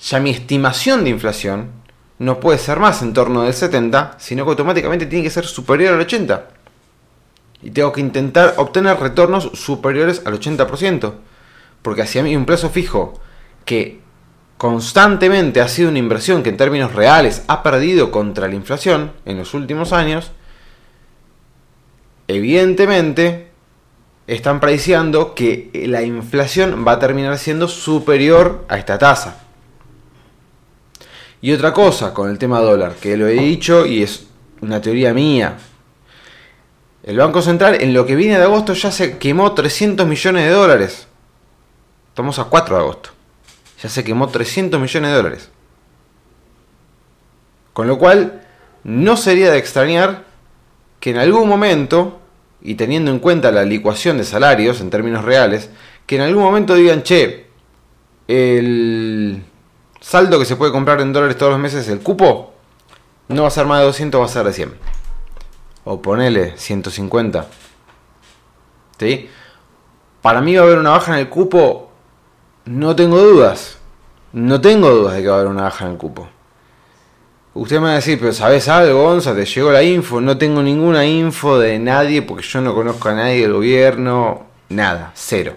ya 0.00 0.20
mi 0.20 0.30
estimación 0.30 1.04
de 1.04 1.10
inflación 1.10 1.70
no 2.18 2.40
puede 2.40 2.58
ser 2.58 2.80
más 2.80 3.02
en 3.02 3.12
torno 3.12 3.42
del 3.42 3.54
70, 3.54 4.16
sino 4.18 4.44
que 4.44 4.50
automáticamente 4.50 5.06
tiene 5.06 5.24
que 5.24 5.30
ser 5.30 5.46
superior 5.46 5.94
al 5.94 6.00
80 6.00 6.48
y 7.62 7.70
tengo 7.70 7.92
que 7.92 8.00
intentar 8.00 8.54
obtener 8.56 8.98
retornos 8.98 9.50
superiores 9.54 10.22
al 10.24 10.38
80%. 10.38 11.12
Porque 11.82 12.02
hacia 12.02 12.22
mí 12.22 12.36
un 12.36 12.46
plazo 12.46 12.70
fijo 12.70 13.20
que 13.64 14.00
constantemente 14.56 15.60
ha 15.60 15.68
sido 15.68 15.90
una 15.90 15.98
inversión 15.98 16.42
que 16.42 16.50
en 16.50 16.56
términos 16.56 16.94
reales 16.94 17.44
ha 17.46 17.62
perdido 17.62 18.10
contra 18.10 18.48
la 18.48 18.54
inflación 18.54 19.12
en 19.24 19.38
los 19.38 19.54
últimos 19.54 19.92
años, 19.92 20.32
evidentemente 22.28 23.48
están 24.26 24.60
prediciendo 24.60 25.34
que 25.34 25.70
la 25.86 26.02
inflación 26.02 26.84
va 26.86 26.92
a 26.92 26.98
terminar 26.98 27.38
siendo 27.38 27.66
superior 27.66 28.64
a 28.68 28.78
esta 28.78 28.98
tasa. 28.98 29.40
Y 31.40 31.52
otra 31.52 31.72
cosa 31.72 32.12
con 32.12 32.30
el 32.30 32.38
tema 32.38 32.60
dólar, 32.60 32.94
que 32.96 33.16
lo 33.16 33.26
he 33.26 33.34
dicho 33.34 33.86
y 33.86 34.02
es 34.02 34.26
una 34.60 34.80
teoría 34.80 35.14
mía, 35.14 35.56
el 37.02 37.16
Banco 37.16 37.40
Central 37.40 37.78
en 37.80 37.94
lo 37.94 38.04
que 38.04 38.16
viene 38.16 38.36
de 38.36 38.44
agosto 38.44 38.74
ya 38.74 38.90
se 38.90 39.16
quemó 39.18 39.52
300 39.52 40.06
millones 40.06 40.44
de 40.44 40.50
dólares. 40.50 41.06
Estamos 42.08 42.38
a 42.38 42.44
4 42.44 42.76
de 42.76 42.82
agosto. 42.82 43.10
Ya 43.82 43.88
se 43.88 44.04
quemó 44.04 44.28
300 44.28 44.78
millones 44.78 45.10
de 45.10 45.16
dólares. 45.16 45.50
Con 47.72 47.86
lo 47.86 47.96
cual, 47.96 48.42
no 48.82 49.16
sería 49.16 49.50
de 49.52 49.58
extrañar 49.58 50.24
que 51.00 51.10
en 51.10 51.18
algún 51.18 51.48
momento, 51.48 52.17
y 52.60 52.74
teniendo 52.74 53.10
en 53.10 53.18
cuenta 53.18 53.52
la 53.52 53.64
licuación 53.64 54.18
de 54.18 54.24
salarios 54.24 54.80
en 54.80 54.90
términos 54.90 55.24
reales, 55.24 55.70
que 56.06 56.16
en 56.16 56.22
algún 56.22 56.42
momento 56.42 56.74
digan, 56.74 57.02
che, 57.02 57.46
el 58.26 59.42
saldo 60.00 60.38
que 60.38 60.44
se 60.44 60.56
puede 60.56 60.72
comprar 60.72 61.00
en 61.00 61.12
dólares 61.12 61.36
todos 61.36 61.52
los 61.52 61.60
meses, 61.60 61.88
el 61.88 62.00
cupo, 62.00 62.54
no 63.28 63.42
va 63.42 63.48
a 63.48 63.52
ser 63.52 63.66
más 63.66 63.80
de 63.80 63.86
200, 63.86 64.20
va 64.20 64.24
a 64.24 64.28
ser 64.28 64.44
de 64.44 64.52
100 64.52 64.74
o 65.84 66.02
ponele 66.02 66.54
150. 66.56 67.46
¿Sí? 68.98 69.30
Para 70.20 70.40
mí 70.40 70.54
va 70.54 70.62
a 70.62 70.64
haber 70.64 70.78
una 70.78 70.90
baja 70.90 71.14
en 71.14 71.20
el 71.20 71.28
cupo, 71.28 71.90
no 72.66 72.94
tengo 72.94 73.18
dudas. 73.18 73.78
No 74.32 74.60
tengo 74.60 74.90
dudas 74.90 75.14
de 75.14 75.22
que 75.22 75.28
va 75.28 75.36
a 75.36 75.38
haber 75.38 75.50
una 75.50 75.62
baja 75.62 75.86
en 75.86 75.92
el 75.92 75.96
cupo. 75.96 76.28
Usted 77.58 77.80
me 77.80 77.86
va 77.86 77.92
a 77.92 77.94
decir, 77.96 78.20
pero 78.20 78.32
¿sabes 78.32 78.68
algo, 78.68 79.02
Gonza? 79.02 79.34
¿Te 79.34 79.44
llegó 79.44 79.72
la 79.72 79.82
info? 79.82 80.20
No 80.20 80.38
tengo 80.38 80.62
ninguna 80.62 81.04
info 81.04 81.58
de 81.58 81.80
nadie 81.80 82.22
porque 82.22 82.46
yo 82.46 82.60
no 82.60 82.72
conozco 82.72 83.08
a 83.08 83.14
nadie 83.14 83.42
del 83.42 83.52
gobierno. 83.52 84.46
Nada, 84.68 85.10
cero. 85.16 85.56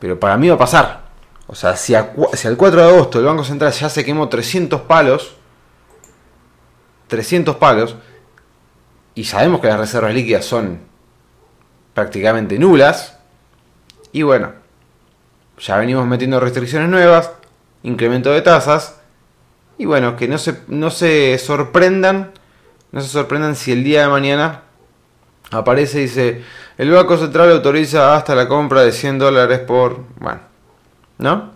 Pero 0.00 0.18
para 0.18 0.36
mí 0.36 0.48
va 0.48 0.56
a 0.56 0.58
pasar. 0.58 1.04
O 1.46 1.54
sea, 1.54 1.76
si, 1.76 1.94
si 2.32 2.48
al 2.48 2.56
4 2.56 2.80
de 2.80 2.88
agosto 2.88 3.20
el 3.20 3.26
Banco 3.26 3.44
Central 3.44 3.70
ya 3.70 3.88
se 3.88 4.04
quemó 4.04 4.28
300 4.28 4.80
palos, 4.80 5.36
300 7.06 7.54
palos, 7.54 7.94
y 9.14 9.22
sabemos 9.22 9.60
que 9.60 9.68
las 9.68 9.78
reservas 9.78 10.14
líquidas 10.14 10.44
son 10.44 10.80
prácticamente 11.94 12.58
nulas, 12.58 13.18
y 14.10 14.22
bueno, 14.22 14.50
ya 15.60 15.76
venimos 15.76 16.04
metiendo 16.08 16.40
restricciones 16.40 16.88
nuevas, 16.88 17.30
incremento 17.84 18.32
de 18.32 18.42
tasas, 18.42 18.96
y 19.78 19.86
bueno, 19.86 20.16
que 20.16 20.28
no 20.28 20.38
se, 20.38 20.60
no 20.68 20.90
se 20.90 21.36
sorprendan, 21.38 22.32
no 22.92 23.00
se 23.00 23.08
sorprendan 23.08 23.56
si 23.56 23.72
el 23.72 23.82
día 23.82 24.02
de 24.02 24.08
mañana 24.08 24.62
aparece 25.50 25.98
y 25.98 26.02
dice, 26.02 26.42
el 26.78 26.90
Banco 26.90 27.16
Central 27.16 27.50
autoriza 27.50 28.14
hasta 28.14 28.34
la 28.34 28.48
compra 28.48 28.82
de 28.82 28.92
100 28.92 29.18
dólares 29.18 29.60
por... 29.60 30.00
Bueno, 30.18 30.40
¿no? 31.18 31.52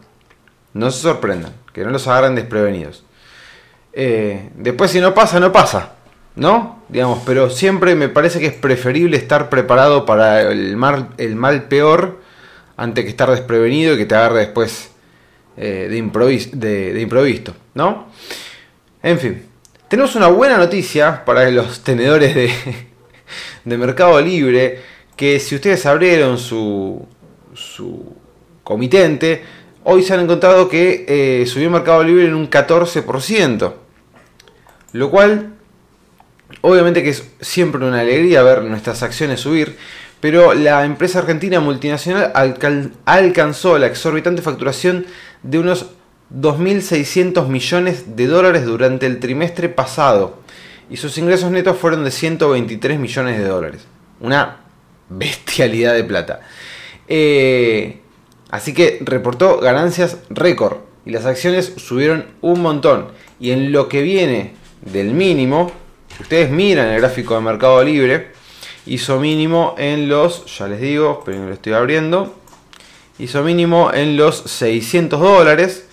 No 0.75 0.91
se 0.91 1.01
sorprendan, 1.01 1.53
que 1.73 1.85
no 1.85 1.91
los 1.91 2.07
agarren 2.07 2.35
desprevenidos. 2.35 3.05
Eh, 3.93 4.51
después 4.55 4.91
si 4.91 5.01
no 5.01 5.15
pasa, 5.15 5.41
no 5.41 5.53
pasa, 5.53 5.93
¿no? 6.37 6.83
Digamos, 6.89 7.23
pero 7.25 7.51
siempre 7.51 7.95
me 7.95 8.09
parece 8.09 8.41
que 8.41 8.47
es 8.47 8.55
preferible 8.55 9.17
estar 9.17 9.49
preparado 9.49 10.07
para 10.07 10.43
el 10.43 10.77
mal, 10.77 11.09
el 11.19 11.37
mal 11.37 11.65
peor 11.65 12.21
antes 12.77 13.05
que 13.05 13.11
estar 13.11 13.31
desprevenido 13.31 13.95
y 13.95 13.99
que 13.99 14.07
te 14.07 14.15
agarre 14.15 14.41
después 14.41 14.91
eh, 15.61 15.89
de, 15.91 15.97
improviso, 15.97 16.51
de, 16.53 17.01
improviso, 17.01 17.55
¿no? 17.75 18.09
En 19.03 19.19
fin, 19.19 19.43
tenemos 19.89 20.15
una 20.15 20.29
buena 20.29 20.57
noticia 20.57 21.25
para 21.25 21.51
los 21.51 21.83
tenedores 21.83 22.35
de, 22.35 22.51
de 23.65 23.79
Mercado 23.79 24.21
Libre, 24.21 24.81
que 25.17 25.41
si 25.41 25.57
ustedes 25.57 25.85
abrieron 25.85 26.39
su, 26.39 27.05
su 27.55 28.15
comitente, 28.63 29.43
hoy 29.83 30.03
se 30.03 30.15
han 30.15 30.21
encontrado 30.21 30.69
que 30.69 31.07
eh, 31.09 31.47
subió 31.47 31.71
Mercado 31.71 32.05
Libre 32.05 32.27
en 32.27 32.35
un 32.35 32.49
14%. 32.49 33.73
Lo 34.93 35.11
cual, 35.11 35.55
obviamente 36.61 37.03
que 37.03 37.11
es 37.11 37.25
siempre 37.41 37.85
una 37.85 38.01
alegría 38.01 38.43
ver 38.43 38.63
nuestras 38.63 39.03
acciones 39.03 39.41
subir, 39.41 39.77
pero 40.21 40.55
la 40.55 40.85
empresa 40.85 41.21
argentina 41.21 41.61
multinacional 41.61 42.33
alcanzó 43.05 43.79
la 43.79 43.87
exorbitante 43.87 44.43
facturación 44.43 45.07
de 45.43 45.59
unos 45.59 45.87
2.600 46.35 47.47
millones 47.49 48.17
de 48.17 48.27
dólares 48.27 48.65
durante 48.65 49.07
el 49.07 49.19
trimestre 49.19 49.69
pasado 49.69 50.39
y 50.91 50.97
sus 50.97 51.17
ingresos 51.19 51.51
netos 51.51 51.77
fueron 51.77 52.05
de 52.05 52.11
123 52.11 52.99
millones 52.99 53.39
de 53.39 53.45
dólares. 53.45 53.87
Una 54.21 54.61
bestialidad 55.09 55.95
de 55.95 56.05
plata. 56.05 56.41
Eh, 57.07 58.01
así 58.51 58.75
que 58.75 58.99
reportó 59.03 59.61
ganancias 59.61 60.19
récord 60.31 60.79
y 61.05 61.11
las 61.11 61.27
acciones 61.27 61.75
subieron 61.77 62.27
un 62.41 62.61
montón. 62.61 63.09
Y 63.41 63.51
en 63.51 63.73
lo 63.73 63.89
que 63.89 64.03
viene 64.03 64.55
del 64.83 65.13
mínimo, 65.13 65.71
ustedes 66.21 66.51
miran 66.51 66.89
el 66.89 67.01
gráfico 67.01 67.35
de 67.35 67.41
Mercado 67.41 67.83
Libre, 67.85 68.33
hizo 68.87 69.21
mínimo 69.21 69.75
en 69.79 70.09
los, 70.09 70.59
ya 70.59 70.67
les 70.67 70.81
digo, 70.81 71.23
pero 71.25 71.47
lo 71.47 71.53
estoy 71.53 71.75
abriendo, 71.75 72.35
hizo 73.19 73.43
mínimo 73.43 73.93
en 73.93 74.17
los 74.17 74.37
600 74.37 75.21
dólares. 75.21 75.87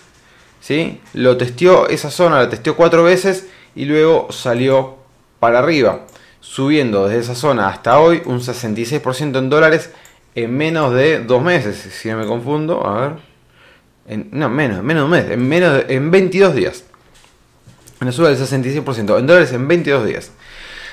¿sí? 0.60 1.00
Lo 1.14 1.36
testeó, 1.36 1.88
esa 1.88 2.10
zona 2.10 2.38
la 2.38 2.48
testeó 2.48 2.76
cuatro 2.76 3.04
veces 3.04 3.46
y 3.74 3.84
luego 3.84 4.28
salió 4.30 4.96
para 5.38 5.58
arriba, 5.58 6.06
subiendo 6.40 7.06
desde 7.06 7.20
esa 7.20 7.34
zona 7.34 7.68
hasta 7.68 7.98
hoy 8.00 8.22
un 8.24 8.40
66% 8.40 9.38
en 9.38 9.50
dólares 9.50 9.90
en 10.34 10.56
menos 10.56 10.92
de 10.94 11.20
dos 11.20 11.42
meses, 11.42 11.76
si 11.76 12.10
no 12.10 12.18
me 12.18 12.26
confundo, 12.26 12.86
a 12.86 13.00
ver, 13.00 13.12
en, 14.06 14.28
no, 14.32 14.48
menos, 14.50 14.82
menos 14.82 15.02
de 15.02 15.04
un 15.04 15.10
mes, 15.10 15.30
en, 15.30 15.48
menos 15.48 15.84
en 15.88 16.10
22 16.10 16.54
días. 16.54 16.84
Una 18.00 18.12
suba 18.12 18.28
del 18.28 18.38
66% 18.38 19.18
en 19.18 19.26
dólares 19.26 19.52
en 19.52 19.66
22 19.66 20.06
días. 20.06 20.30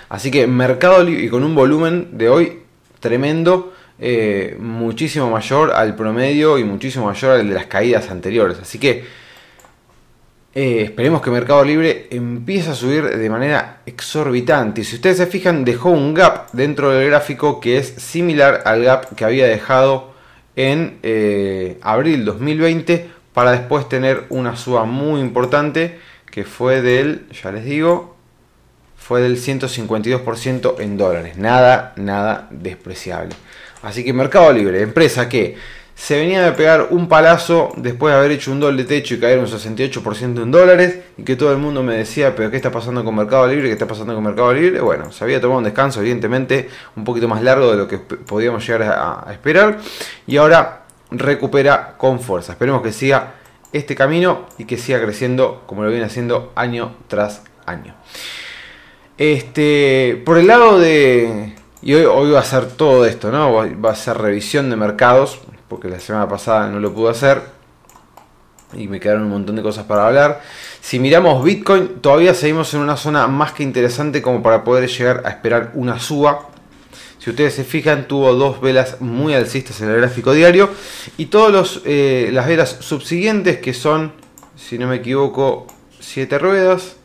Así 0.07 0.31
que 0.31 0.47
Mercado 0.47 1.07
y 1.09 1.27
con 1.27 1.43
un 1.43 1.55
volumen 1.55 2.17
de 2.17 2.29
hoy 2.29 2.61
tremendo, 3.01 3.72
eh, 3.99 4.57
muchísimo 4.59 5.29
mayor 5.29 5.71
al 5.71 5.95
promedio 5.95 6.57
y 6.57 6.63
muchísimo 6.63 7.05
mayor 7.05 7.39
al 7.39 7.47
de 7.47 7.53
las 7.53 7.67
caídas 7.67 8.09
anteriores. 8.09 8.57
Así 8.59 8.79
que 8.79 9.05
eh, 10.55 10.81
esperemos 10.83 11.21
que 11.21 11.31
Mercado 11.31 11.63
Libre 11.63 12.07
empiece 12.11 12.69
a 12.69 12.75
subir 12.75 13.17
de 13.17 13.29
manera 13.29 13.81
exorbitante. 13.85 14.81
Y 14.81 14.83
si 14.83 14.95
ustedes 14.95 15.17
se 15.17 15.25
fijan, 15.25 15.65
dejó 15.65 15.89
un 15.89 16.13
gap 16.13 16.51
dentro 16.53 16.91
del 16.91 17.09
gráfico 17.09 17.59
que 17.59 17.77
es 17.77 17.87
similar 17.87 18.61
al 18.65 18.83
gap 18.83 19.15
que 19.15 19.25
había 19.25 19.47
dejado 19.47 20.13
en 20.55 20.99
eh, 21.01 21.79
abril 21.81 22.25
2020 22.25 23.09
para 23.33 23.51
después 23.51 23.89
tener 23.89 24.25
una 24.29 24.55
suba 24.55 24.85
muy 24.85 25.21
importante 25.21 25.97
que 26.29 26.43
fue 26.43 26.81
del, 26.81 27.27
ya 27.31 27.51
les 27.51 27.65
digo, 27.65 28.15
fue 28.95 29.21
del 29.21 29.37
152% 29.37 30.79
en 30.79 30.97
dólares. 30.97 31.37
Nada, 31.37 31.93
nada 31.95 32.47
despreciable. 32.51 33.35
Así 33.83 34.03
que 34.03 34.13
Mercado 34.13 34.51
Libre, 34.51 34.81
empresa 34.81 35.29
que 35.29 35.55
se 35.95 36.17
venía 36.17 36.43
de 36.43 36.53
pegar 36.53 36.87
un 36.89 37.07
palazo 37.07 37.71
después 37.77 38.11
de 38.13 38.19
haber 38.19 38.31
hecho 38.31 38.51
un 38.51 38.59
doble 38.59 38.83
techo 38.83 39.13
y 39.13 39.19
caer 39.19 39.37
un 39.37 39.45
68% 39.45 40.41
en 40.41 40.49
dólares 40.49 40.99
y 41.17 41.23
que 41.23 41.35
todo 41.35 41.51
el 41.51 41.59
mundo 41.59 41.83
me 41.83 41.95
decía, 41.95 42.35
pero 42.35 42.49
¿qué 42.49 42.55
está 42.55 42.71
pasando 42.71 43.03
con 43.03 43.15
Mercado 43.15 43.45
Libre? 43.47 43.67
¿Qué 43.67 43.73
está 43.73 43.85
pasando 43.85 44.15
con 44.15 44.23
Mercado 44.23 44.51
Libre? 44.53 44.81
Bueno, 44.81 45.11
se 45.11 45.23
había 45.23 45.39
tomado 45.39 45.59
un 45.59 45.65
descanso, 45.65 46.01
evidentemente, 46.01 46.67
un 46.95 47.03
poquito 47.03 47.27
más 47.27 47.43
largo 47.43 47.69
de 47.71 47.77
lo 47.77 47.87
que 47.87 47.99
podíamos 47.99 48.65
llegar 48.65 48.83
a, 48.83 49.29
a 49.29 49.33
esperar 49.33 49.77
y 50.25 50.37
ahora 50.37 50.83
recupera 51.11 51.95
con 51.97 52.19
fuerza. 52.19 52.53
Esperemos 52.53 52.81
que 52.81 52.91
siga 52.91 53.35
este 53.71 53.95
camino 53.95 54.47
y 54.57 54.65
que 54.65 54.77
siga 54.77 55.01
creciendo 55.01 55.63
como 55.67 55.83
lo 55.83 55.89
viene 55.89 56.05
haciendo 56.05 56.51
año 56.55 56.95
tras 57.07 57.43
año. 57.65 57.95
Este, 59.17 60.21
por 60.25 60.37
el 60.37 60.47
lado 60.47 60.79
de. 60.79 61.53
Y 61.85 61.93
hoy, 61.95 62.31
va 62.31 62.39
a 62.39 62.45
ser 62.45 62.67
todo 62.67 63.05
esto, 63.05 63.29
¿no? 63.29 63.53
Va 63.53 63.91
a 63.91 63.95
ser 63.95 64.17
revisión 64.17 64.69
de 64.69 64.77
mercados, 64.77 65.39
porque 65.67 65.89
la 65.89 65.99
semana 65.99 66.29
pasada 66.29 66.69
no 66.69 66.79
lo 66.79 66.93
pude 66.93 67.11
hacer. 67.11 67.41
Y 68.73 68.87
me 68.87 69.01
quedaron 69.01 69.23
un 69.23 69.29
montón 69.29 69.57
de 69.57 69.61
cosas 69.61 69.83
para 69.83 70.07
hablar. 70.07 70.41
Si 70.79 70.97
miramos 70.97 71.43
Bitcoin, 71.43 71.99
todavía 71.99 72.33
seguimos 72.33 72.73
en 72.73 72.79
una 72.79 72.95
zona 72.95 73.27
más 73.27 73.51
que 73.51 73.63
interesante 73.63 74.21
como 74.21 74.41
para 74.41 74.63
poder 74.63 74.87
llegar 74.89 75.23
a 75.25 75.29
esperar 75.29 75.71
una 75.73 75.99
suba. 75.99 76.47
Si 77.19 77.29
ustedes 77.29 77.53
se 77.53 77.65
fijan, 77.65 78.07
tuvo 78.07 78.33
dos 78.33 78.61
velas 78.61 79.01
muy 79.01 79.33
alcistas 79.33 79.81
en 79.81 79.89
el 79.89 79.97
gráfico 79.97 80.31
diario. 80.31 80.69
Y 81.17 81.25
todas 81.25 81.81
eh, 81.83 82.29
las 82.31 82.47
velas 82.47 82.77
subsiguientes, 82.79 83.57
que 83.57 83.73
son, 83.73 84.13
si 84.55 84.77
no 84.77 84.87
me 84.87 84.95
equivoco, 84.95 85.67
7 85.99 86.37
ruedas, 86.39 86.95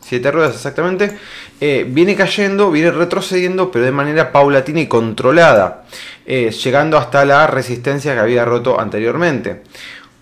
7 0.00 0.30
ruedas 0.30 0.54
exactamente, 0.54 1.16
eh, 1.60 1.86
viene 1.88 2.16
cayendo, 2.16 2.70
viene 2.70 2.90
retrocediendo, 2.90 3.70
pero 3.70 3.84
de 3.84 3.92
manera 3.92 4.32
paulatina 4.32 4.80
y 4.80 4.86
controlada, 4.86 5.84
eh, 6.26 6.50
llegando 6.50 6.96
hasta 6.96 7.24
la 7.24 7.46
resistencia 7.46 8.14
que 8.14 8.20
había 8.20 8.44
roto 8.44 8.80
anteriormente. 8.80 9.62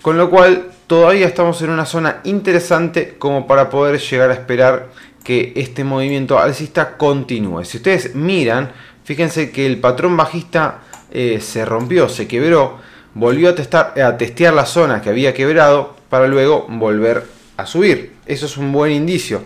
Con 0.02 0.16
lo 0.18 0.30
cual, 0.30 0.66
todavía 0.86 1.26
estamos 1.26 1.60
en 1.62 1.70
una 1.70 1.86
zona 1.86 2.20
interesante 2.24 3.16
como 3.18 3.46
para 3.46 3.68
poder 3.70 4.00
llegar 4.00 4.30
a 4.30 4.34
esperar 4.34 4.88
que 5.22 5.52
este 5.56 5.84
movimiento 5.84 6.38
alcista 6.38 6.96
continúe. 6.96 7.64
Si 7.64 7.76
ustedes 7.76 8.14
miran, 8.14 8.72
fíjense 9.04 9.50
que 9.50 9.66
el 9.66 9.78
patrón 9.78 10.16
bajista 10.16 10.78
eh, 11.10 11.38
se 11.40 11.64
rompió, 11.64 12.08
se 12.08 12.26
quebró, 12.26 12.78
volvió 13.14 13.50
a, 13.50 13.54
testar, 13.54 14.00
a 14.00 14.16
testear 14.16 14.54
la 14.54 14.64
zona 14.64 15.02
que 15.02 15.10
había 15.10 15.34
quebrado 15.34 15.96
para 16.08 16.26
luego 16.26 16.66
volver 16.68 17.24
a 17.58 17.66
subir. 17.66 18.14
Eso 18.24 18.46
es 18.46 18.56
un 18.56 18.72
buen 18.72 18.92
indicio. 18.92 19.44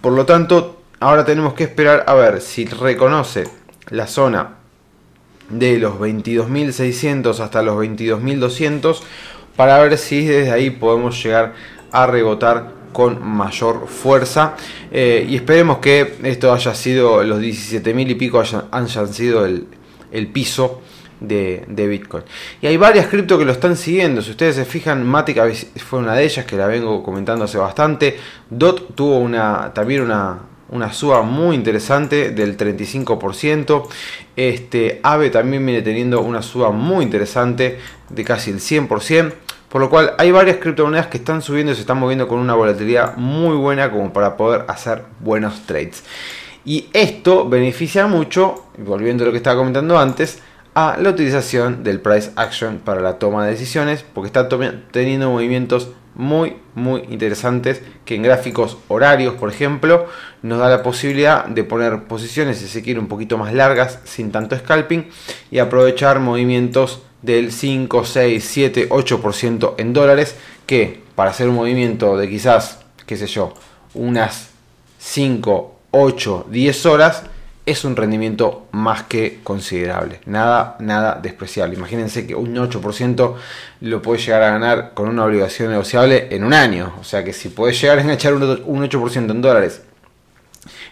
Por 0.00 0.12
lo 0.12 0.26
tanto, 0.26 0.82
ahora 1.00 1.24
tenemos 1.24 1.54
que 1.54 1.64
esperar 1.64 2.04
a 2.06 2.14
ver 2.14 2.40
si 2.40 2.64
reconoce 2.64 3.44
la 3.90 4.06
zona 4.06 4.56
de 5.48 5.78
los 5.78 5.94
22.600 5.94 7.38
hasta 7.40 7.62
los 7.62 7.76
22.200 7.76 9.00
para 9.56 9.78
ver 9.82 9.98
si 9.98 10.24
desde 10.24 10.50
ahí 10.50 10.70
podemos 10.70 11.22
llegar 11.22 11.54
a 11.90 12.06
rebotar 12.06 12.82
con 12.92 13.24
mayor 13.26 13.88
fuerza. 13.88 14.54
Eh, 14.90 15.26
y 15.28 15.36
esperemos 15.36 15.78
que 15.78 16.14
esto 16.22 16.52
haya 16.52 16.74
sido 16.74 17.22
los 17.22 17.40
17.000 17.40 18.10
y 18.10 18.14
pico 18.14 18.40
hayan, 18.40 19.12
sido 19.12 19.44
el, 19.44 19.66
piso 20.32 20.82
de, 21.22 21.86
Bitcoin. 21.88 22.24
Y 22.60 22.66
hay 22.66 22.76
varias 22.76 23.06
cripto 23.06 23.38
que 23.38 23.44
lo 23.44 23.52
están 23.52 23.76
siguiendo. 23.76 24.22
Si 24.22 24.30
ustedes 24.30 24.56
se 24.56 24.64
fijan, 24.64 25.06
Matic 25.06 25.38
fue 25.78 25.98
una 25.98 26.14
de 26.14 26.24
ellas 26.24 26.44
que 26.44 26.56
la 26.56 26.66
vengo 26.66 27.02
comentando 27.02 27.44
hace 27.44 27.58
bastante. 27.58 28.18
DOT 28.50 28.94
tuvo 28.94 29.18
una, 29.18 29.72
también 29.74 30.02
una, 30.02 30.38
una 30.70 30.92
suba 30.92 31.22
muy 31.22 31.56
interesante 31.56 32.30
del 32.30 32.56
35%. 32.56 33.88
Este, 34.36 35.00
AVE 35.02 35.30
también 35.30 35.64
viene 35.64 35.82
teniendo 35.82 36.20
una 36.20 36.42
suba 36.42 36.70
muy 36.70 37.04
interesante 37.04 37.78
de 38.08 38.24
casi 38.24 38.50
el 38.50 38.58
100%. 38.58 39.32
Por 39.68 39.80
lo 39.80 39.88
cual 39.88 40.12
hay 40.18 40.30
varias 40.30 40.58
criptomonedas 40.58 41.06
que 41.06 41.16
están 41.16 41.40
subiendo 41.40 41.72
y 41.72 41.74
se 41.74 41.80
están 41.80 41.98
moviendo 41.98 42.28
con 42.28 42.38
una 42.38 42.54
volatilidad 42.54 43.16
muy 43.16 43.56
buena 43.56 43.90
como 43.90 44.12
para 44.12 44.36
poder 44.36 44.66
hacer 44.68 45.02
buenos 45.20 45.64
trades. 45.64 46.04
Y 46.64 46.88
esto 46.92 47.48
beneficia 47.48 48.06
mucho, 48.06 48.66
volviendo 48.76 49.24
a 49.24 49.26
lo 49.26 49.32
que 49.32 49.38
estaba 49.38 49.56
comentando 49.56 49.98
antes, 49.98 50.40
a 50.74 50.96
la 50.98 51.10
utilización 51.10 51.84
del 51.84 52.00
price 52.00 52.30
action 52.36 52.78
para 52.78 53.00
la 53.00 53.18
toma 53.18 53.44
de 53.44 53.52
decisiones, 53.52 54.04
porque 54.14 54.26
está 54.26 54.48
teniendo 54.90 55.30
movimientos 55.30 55.88
muy 56.14 56.56
muy 56.74 57.02
interesantes 57.10 57.82
que 58.04 58.14
en 58.14 58.22
gráficos 58.22 58.78
horarios, 58.88 59.34
por 59.34 59.50
ejemplo, 59.50 60.06
nos 60.42 60.58
da 60.58 60.68
la 60.68 60.82
posibilidad 60.82 61.44
de 61.46 61.64
poner 61.64 62.04
posiciones, 62.04 62.58
si 62.58 62.68
se 62.68 62.82
quiere, 62.82 63.00
un 63.00 63.08
poquito 63.08 63.38
más 63.38 63.52
largas, 63.52 63.98
sin 64.04 64.32
tanto 64.32 64.56
scalping, 64.56 65.08
y 65.50 65.58
aprovechar 65.58 66.20
movimientos 66.20 67.02
del 67.20 67.52
5, 67.52 68.04
6, 68.04 68.44
7, 68.44 68.88
8% 68.88 69.74
en 69.78 69.92
dólares, 69.92 70.36
que 70.66 71.02
para 71.14 71.30
hacer 71.30 71.48
un 71.48 71.56
movimiento 71.56 72.16
de 72.16 72.28
quizás, 72.28 72.80
qué 73.06 73.16
sé 73.16 73.26
yo, 73.26 73.54
unas 73.94 74.48
5, 74.98 75.74
8, 75.90 76.46
10 76.50 76.86
horas, 76.86 77.24
es 77.64 77.84
un 77.84 77.94
rendimiento 77.94 78.66
más 78.72 79.04
que 79.04 79.40
considerable. 79.44 80.20
Nada, 80.26 80.76
nada 80.80 81.20
despreciable. 81.22 81.76
Imagínense 81.76 82.26
que 82.26 82.34
un 82.34 82.54
8% 82.56 83.34
lo 83.80 84.02
puede 84.02 84.20
llegar 84.20 84.42
a 84.42 84.50
ganar 84.50 84.92
con 84.94 85.08
una 85.08 85.24
obligación 85.24 85.70
negociable 85.70 86.28
en 86.30 86.44
un 86.44 86.54
año. 86.54 86.94
O 87.00 87.04
sea 87.04 87.22
que 87.22 87.32
si 87.32 87.50
puede 87.50 87.72
llegar 87.72 87.98
a 87.98 88.02
enganchar 88.02 88.34
un 88.34 88.42
8% 88.42 89.30
en 89.30 89.42
dólares 89.42 89.82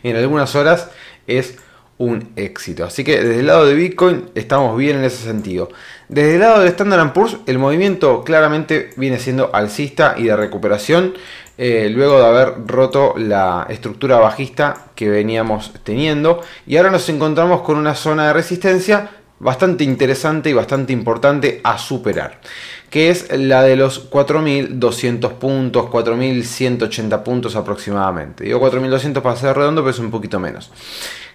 en 0.03 0.17
algunas 0.17 0.55
horas 0.55 0.91
es 1.27 1.57
un 1.99 2.33
éxito. 2.37 2.85
Así 2.85 3.05
que 3.05 3.21
desde 3.21 3.41
el 3.41 3.47
lado 3.47 3.67
de 3.67 3.75
Bitcoin 3.75 4.31
estamos 4.35 4.77
bien 4.79 4.97
en 4.97 5.05
ese 5.05 5.23
sentido. 5.23 5.69
Desde 6.09 6.35
el 6.35 6.41
lado 6.41 6.61
de 6.61 6.69
Standard 6.69 7.13
Poor's 7.13 7.37
el 7.47 7.59
movimiento 7.59 8.25
claramente 8.25 8.91
viene 8.97 9.19
siendo 9.19 9.55
alcista 9.55 10.15
y 10.17 10.25
de 10.25 10.37
recuperación. 10.37 11.15
Eh, 11.63 11.91
luego 11.91 12.19
de 12.19 12.27
haber 12.27 12.55
roto 12.67 13.13
la 13.19 13.67
estructura 13.69 14.19
bajista 14.19 14.87
que 14.95 15.11
veníamos 15.11 15.75
teniendo. 15.85 16.41
Y 16.67 16.79
ahora 16.79 16.91
nos 16.91 17.07
encontramos 17.11 17.61
con 17.61 17.77
una 17.77 17.95
zona 17.95 18.29
de 18.29 18.33
resistencia 18.33 19.11
bastante 19.41 19.85
interesante 19.85 20.49
y 20.49 20.55
bastante 20.55 20.95
importante 20.95 21.61
a 21.63 21.77
superar, 21.77 22.41
que 22.89 23.11
es 23.11 23.31
la 23.37 23.63
de 23.63 23.77
los 23.77 24.11
4.200 24.11 25.33
puntos, 25.35 25.91
4.180 25.91 27.23
puntos 27.23 27.55
aproximadamente. 27.55 28.45
Digo 28.45 28.59
4.200 28.59 29.21
para 29.21 29.37
ser 29.37 29.55
redondo, 29.55 29.83
pero 29.83 29.91
es 29.91 29.99
un 29.99 30.11
poquito 30.11 30.41
menos 30.41 30.71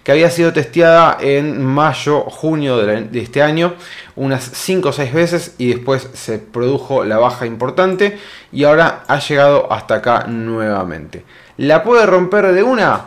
que 0.06 0.12
había 0.12 0.30
sido 0.30 0.52
testeada 0.52 1.18
en 1.20 1.60
mayo, 1.60 2.20
junio 2.20 2.76
de, 2.76 3.08
este 3.20 3.42
año, 3.42 3.74
unas 4.14 4.44
5 4.44 4.90
o 4.90 4.92
6 4.92 5.12
veces 5.12 5.54
y 5.58 5.74
después 5.74 6.08
se 6.14 6.38
produjo 6.38 7.02
la 7.02 7.18
baja 7.18 7.44
importante 7.44 8.16
y 8.52 8.62
ahora 8.62 9.02
ha 9.08 9.18
llegado 9.18 9.66
hasta 9.72 9.96
acá 9.96 10.26
nuevamente. 10.28 11.24
¿La 11.56 11.82
puede 11.82 12.06
romper 12.06 12.52
de 12.52 12.62
una? 12.62 13.06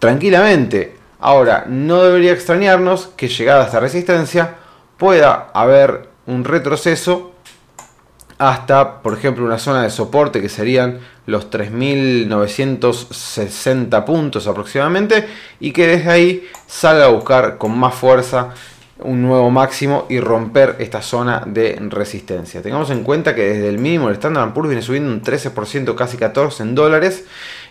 Tranquilamente. 0.00 0.96
Ahora, 1.20 1.64
no 1.68 2.02
debería 2.02 2.32
extrañarnos 2.32 3.10
que 3.16 3.28
llegada 3.28 3.66
esta 3.66 3.78
resistencia 3.78 4.56
pueda 4.96 5.50
haber 5.54 6.08
un 6.26 6.42
retroceso 6.42 7.36
hasta, 8.38 9.02
por 9.02 9.16
ejemplo, 9.16 9.44
una 9.44 9.58
zona 9.58 9.82
de 9.82 9.90
soporte 9.90 10.40
que 10.40 10.48
serían 10.48 11.00
los 11.26 11.50
3.960 11.50 14.04
puntos 14.04 14.46
aproximadamente 14.46 15.26
y 15.60 15.72
que 15.72 15.86
desde 15.86 16.10
ahí 16.10 16.48
salga 16.66 17.04
a 17.04 17.08
buscar 17.08 17.58
con 17.58 17.78
más 17.78 17.94
fuerza 17.94 18.54
un 18.98 19.22
nuevo 19.22 19.50
máximo 19.50 20.06
y 20.08 20.20
romper 20.20 20.76
esta 20.78 21.02
zona 21.02 21.42
de 21.46 21.76
resistencia. 21.88 22.62
Tengamos 22.62 22.90
en 22.90 23.02
cuenta 23.02 23.34
que 23.34 23.42
desde 23.42 23.68
el 23.68 23.78
mínimo 23.78 24.08
el 24.08 24.14
Standard 24.14 24.52
Poor's 24.52 24.68
viene 24.68 24.82
subiendo 24.82 25.10
un 25.10 25.22
13%, 25.22 25.94
casi 25.94 26.16
14% 26.16 26.60
en 26.60 26.74
dólares, 26.74 27.24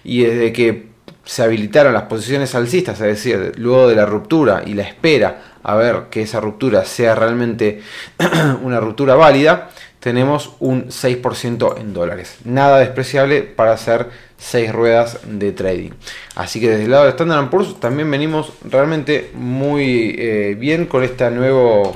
y 0.04 0.24
desde 0.24 0.54
que 0.54 0.92
se 1.24 1.44
habilitaron 1.44 1.94
las 1.94 2.04
posiciones 2.04 2.56
alcistas, 2.56 3.00
es 3.02 3.08
decir, 3.08 3.54
luego 3.58 3.88
de 3.88 3.96
la 3.96 4.06
ruptura 4.06 4.64
y 4.66 4.74
la 4.74 4.84
espera 4.84 5.44
a 5.64 5.76
ver 5.76 6.06
que 6.10 6.24
esa 6.24 6.40
ruptura 6.40 6.86
sea 6.86 7.16
realmente 7.16 7.82
una 8.64 8.80
ruptura 8.80 9.16
válida, 9.16 9.70
tenemos 10.02 10.56
un 10.60 10.88
6% 10.88 11.80
en 11.80 11.94
dólares. 11.94 12.40
Nada 12.44 12.80
despreciable 12.80 13.44
para 13.44 13.72
hacer 13.72 14.10
6 14.40 14.74
ruedas 14.74 15.20
de 15.26 15.52
trading. 15.52 15.92
Así 16.36 16.60
que 16.60 16.72
desde 16.72 16.86
el 16.86 16.92
lado 16.92 17.04
de 17.04 17.12
Standard 17.12 17.50
Poor's 17.50 17.80
también 17.80 18.10
venimos 18.10 18.52
realmente 18.64 19.30
muy 19.36 20.16
eh, 20.18 20.58
bien 20.60 20.88
con, 20.88 21.04
esta 21.04 21.30
nuevo, 21.30 21.96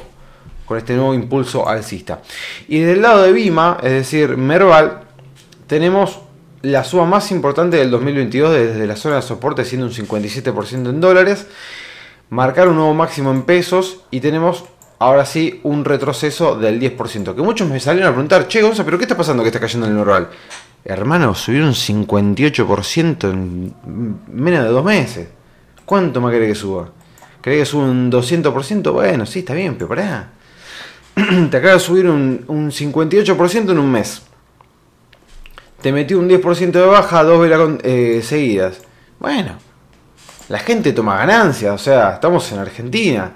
con 0.65 0.78
este 0.78 0.94
nuevo 0.94 1.15
impulso 1.15 1.68
alcista. 1.68 2.22
Y 2.68 2.80
desde 2.80 2.94
el 2.94 3.02
lado 3.02 3.24
de 3.24 3.34
Bima, 3.34 3.80
es 3.82 3.91
decir, 3.91 4.38
Merval, 4.38 5.02
tenemos 5.65 6.20
la 6.62 6.84
suba 6.84 7.06
más 7.06 7.32
importante 7.32 7.78
del 7.78 7.89
2022 7.89 8.54
desde 8.54 8.86
la 8.86 8.96
zona 8.96 9.15
de 9.15 9.22
soporte 9.24 9.65
siendo 9.65 9.88
un 9.88 9.94
57% 9.94 10.89
en 10.89 11.02
dólares. 11.02 11.48
Marcar 12.30 12.68
un 12.68 12.76
nuevo 12.76 12.94
máximo 12.94 13.32
en 13.32 13.44
pesos 13.44 14.02
y 14.12 14.20
tenemos 14.20 14.65
ahora 14.99 15.25
sí 15.25 15.60
un 15.63 15.86
retroceso 15.86 16.55
del 16.55 16.79
10%. 16.79 17.36
Que 17.36 17.41
muchos 17.41 17.69
me 17.69 17.79
salieron 17.79 18.10
a 18.10 18.13
preguntar, 18.13 18.47
che, 18.47 18.62
Gonza, 18.62 18.84
¿pero 18.84 18.97
qué 18.97 19.03
está 19.03 19.17
pasando 19.17 19.43
que 19.43 19.49
está 19.49 19.60
cayendo 19.60 19.88
en 19.88 19.93
el 19.93 19.97
normal? 19.97 20.29
Hermano, 20.84 21.34
subieron 21.34 21.73
58% 21.73 23.31
en 23.31 23.73
menos 24.27 24.63
de 24.63 24.69
dos 24.69 24.86
meses. 24.86 25.27
¿Cuánto 25.84 26.21
más 26.21 26.34
cree 26.34 26.47
que 26.47 26.55
suba? 26.55 26.89
¿Cree 27.41 27.60
que 27.60 27.65
suba 27.65 27.86
un 27.86 28.12
200%? 28.12 28.91
Bueno, 28.91 29.25
sí, 29.25 29.39
está 29.39 29.53
bien, 29.53 29.75
pero 29.75 29.88
pará. 29.88 30.31
Te 31.49 31.58
acaba 31.58 31.73
de 31.73 31.79
subir 31.79 32.08
un, 32.08 32.43
un 32.47 32.71
58% 32.71 33.71
en 33.71 33.79
un 33.79 33.91
mes. 33.91 34.21
Te 35.81 35.91
metió 35.91 36.19
un 36.19 36.29
10% 36.29 36.71
de 36.71 36.86
baja, 36.86 37.23
dos 37.23 37.39
velas 37.39 37.79
eh, 37.84 38.21
seguidas. 38.23 38.81
Bueno, 39.19 39.58
la 40.49 40.60
gente 40.60 40.93
toma 40.93 41.17
ganancias, 41.17 41.73
o 41.73 41.77
sea, 41.77 42.13
estamos 42.13 42.51
en 42.51 42.60
Argentina 42.60 43.34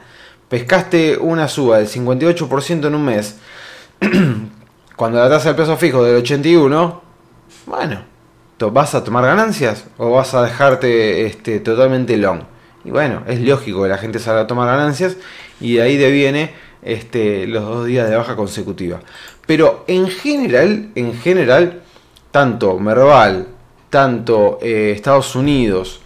pescaste 0.50 1.18
una 1.18 1.48
suba 1.48 1.78
del 1.78 1.88
58% 1.88 2.88
en 2.88 2.96
un 2.96 3.06
mes, 3.06 3.38
cuando 4.96 5.20
la 5.20 5.30
tasa 5.30 5.50
del 5.50 5.56
peso 5.56 5.78
fijo 5.78 6.04
del 6.04 6.18
81, 6.18 7.02
bueno, 7.68 8.04
¿vas 8.72 8.96
a 8.96 9.04
tomar 9.04 9.26
ganancias 9.26 9.86
o 9.98 10.12
vas 10.12 10.34
a 10.34 10.44
dejarte 10.44 11.26
este, 11.26 11.60
totalmente 11.60 12.18
long? 12.18 12.42
Y 12.84 12.92
bueno, 12.92 13.24
es 13.28 13.40
lógico 13.42 13.84
que 13.84 13.90
la 13.90 13.98
gente 13.98 14.20
salga 14.20 14.42
a 14.42 14.48
tomar 14.48 14.68
ganancias 14.68 15.18
y 15.62 15.76
de 15.76 15.82
ahí 15.82 15.98
deviene 15.98 16.54
este, 16.82 17.46
los 17.48 17.64
dos 17.64 17.86
días 17.86 18.10
de 18.10 18.16
baja 18.16 18.36
consecutiva. 18.36 19.00
Pero 19.46 19.84
en 19.88 20.08
general, 20.08 20.90
en 20.96 21.14
general, 21.14 21.82
tanto 22.32 22.80
Merval, 22.80 23.48
tanto 23.90 24.60
eh, 24.62 24.94
Estados 24.96 25.36
Unidos 25.36 26.02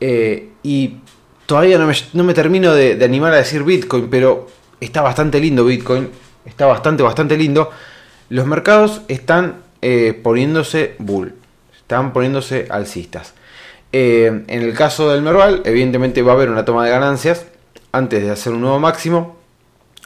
eh, 0.00 0.50
y 0.62 0.96
todavía 1.50 1.78
no 1.78 2.22
me, 2.22 2.32
termino 2.32 2.72
de, 2.72 3.04
animar 3.04 3.32
a 3.32 3.38
decir 3.38 3.64
Bitcoin, 3.64 4.08
pero 4.08 4.46
está 4.78 5.02
bastante 5.02 5.40
lindo 5.40 5.64
Bitcoin. 5.64 6.08
Está 6.44 6.66
bastante, 6.66 7.02
bastante 7.02 7.36
lindo. 7.36 7.72
Los 8.28 8.46
mercados 8.46 9.00
están 9.08 9.56
eh, 9.82 10.16
poniéndose 10.22 10.94
bull. 11.00 11.34
Están 11.76 12.12
poniéndose 12.12 12.68
alcistas. 12.70 13.34
Eh, 13.90 14.44
en 14.46 14.62
el 14.62 14.74
caso 14.74 15.10
del 15.10 15.22
Merval, 15.22 15.62
evidentemente 15.64 16.22
va 16.22 16.30
a 16.30 16.34
haber 16.36 16.50
una 16.50 16.64
toma 16.64 16.84
de 16.84 16.92
ganancias 16.92 17.46
antes 17.90 18.22
de 18.22 18.30
hacer 18.30 18.52
un 18.52 18.60
nuevo 18.60 18.78
máximo. 18.78 19.36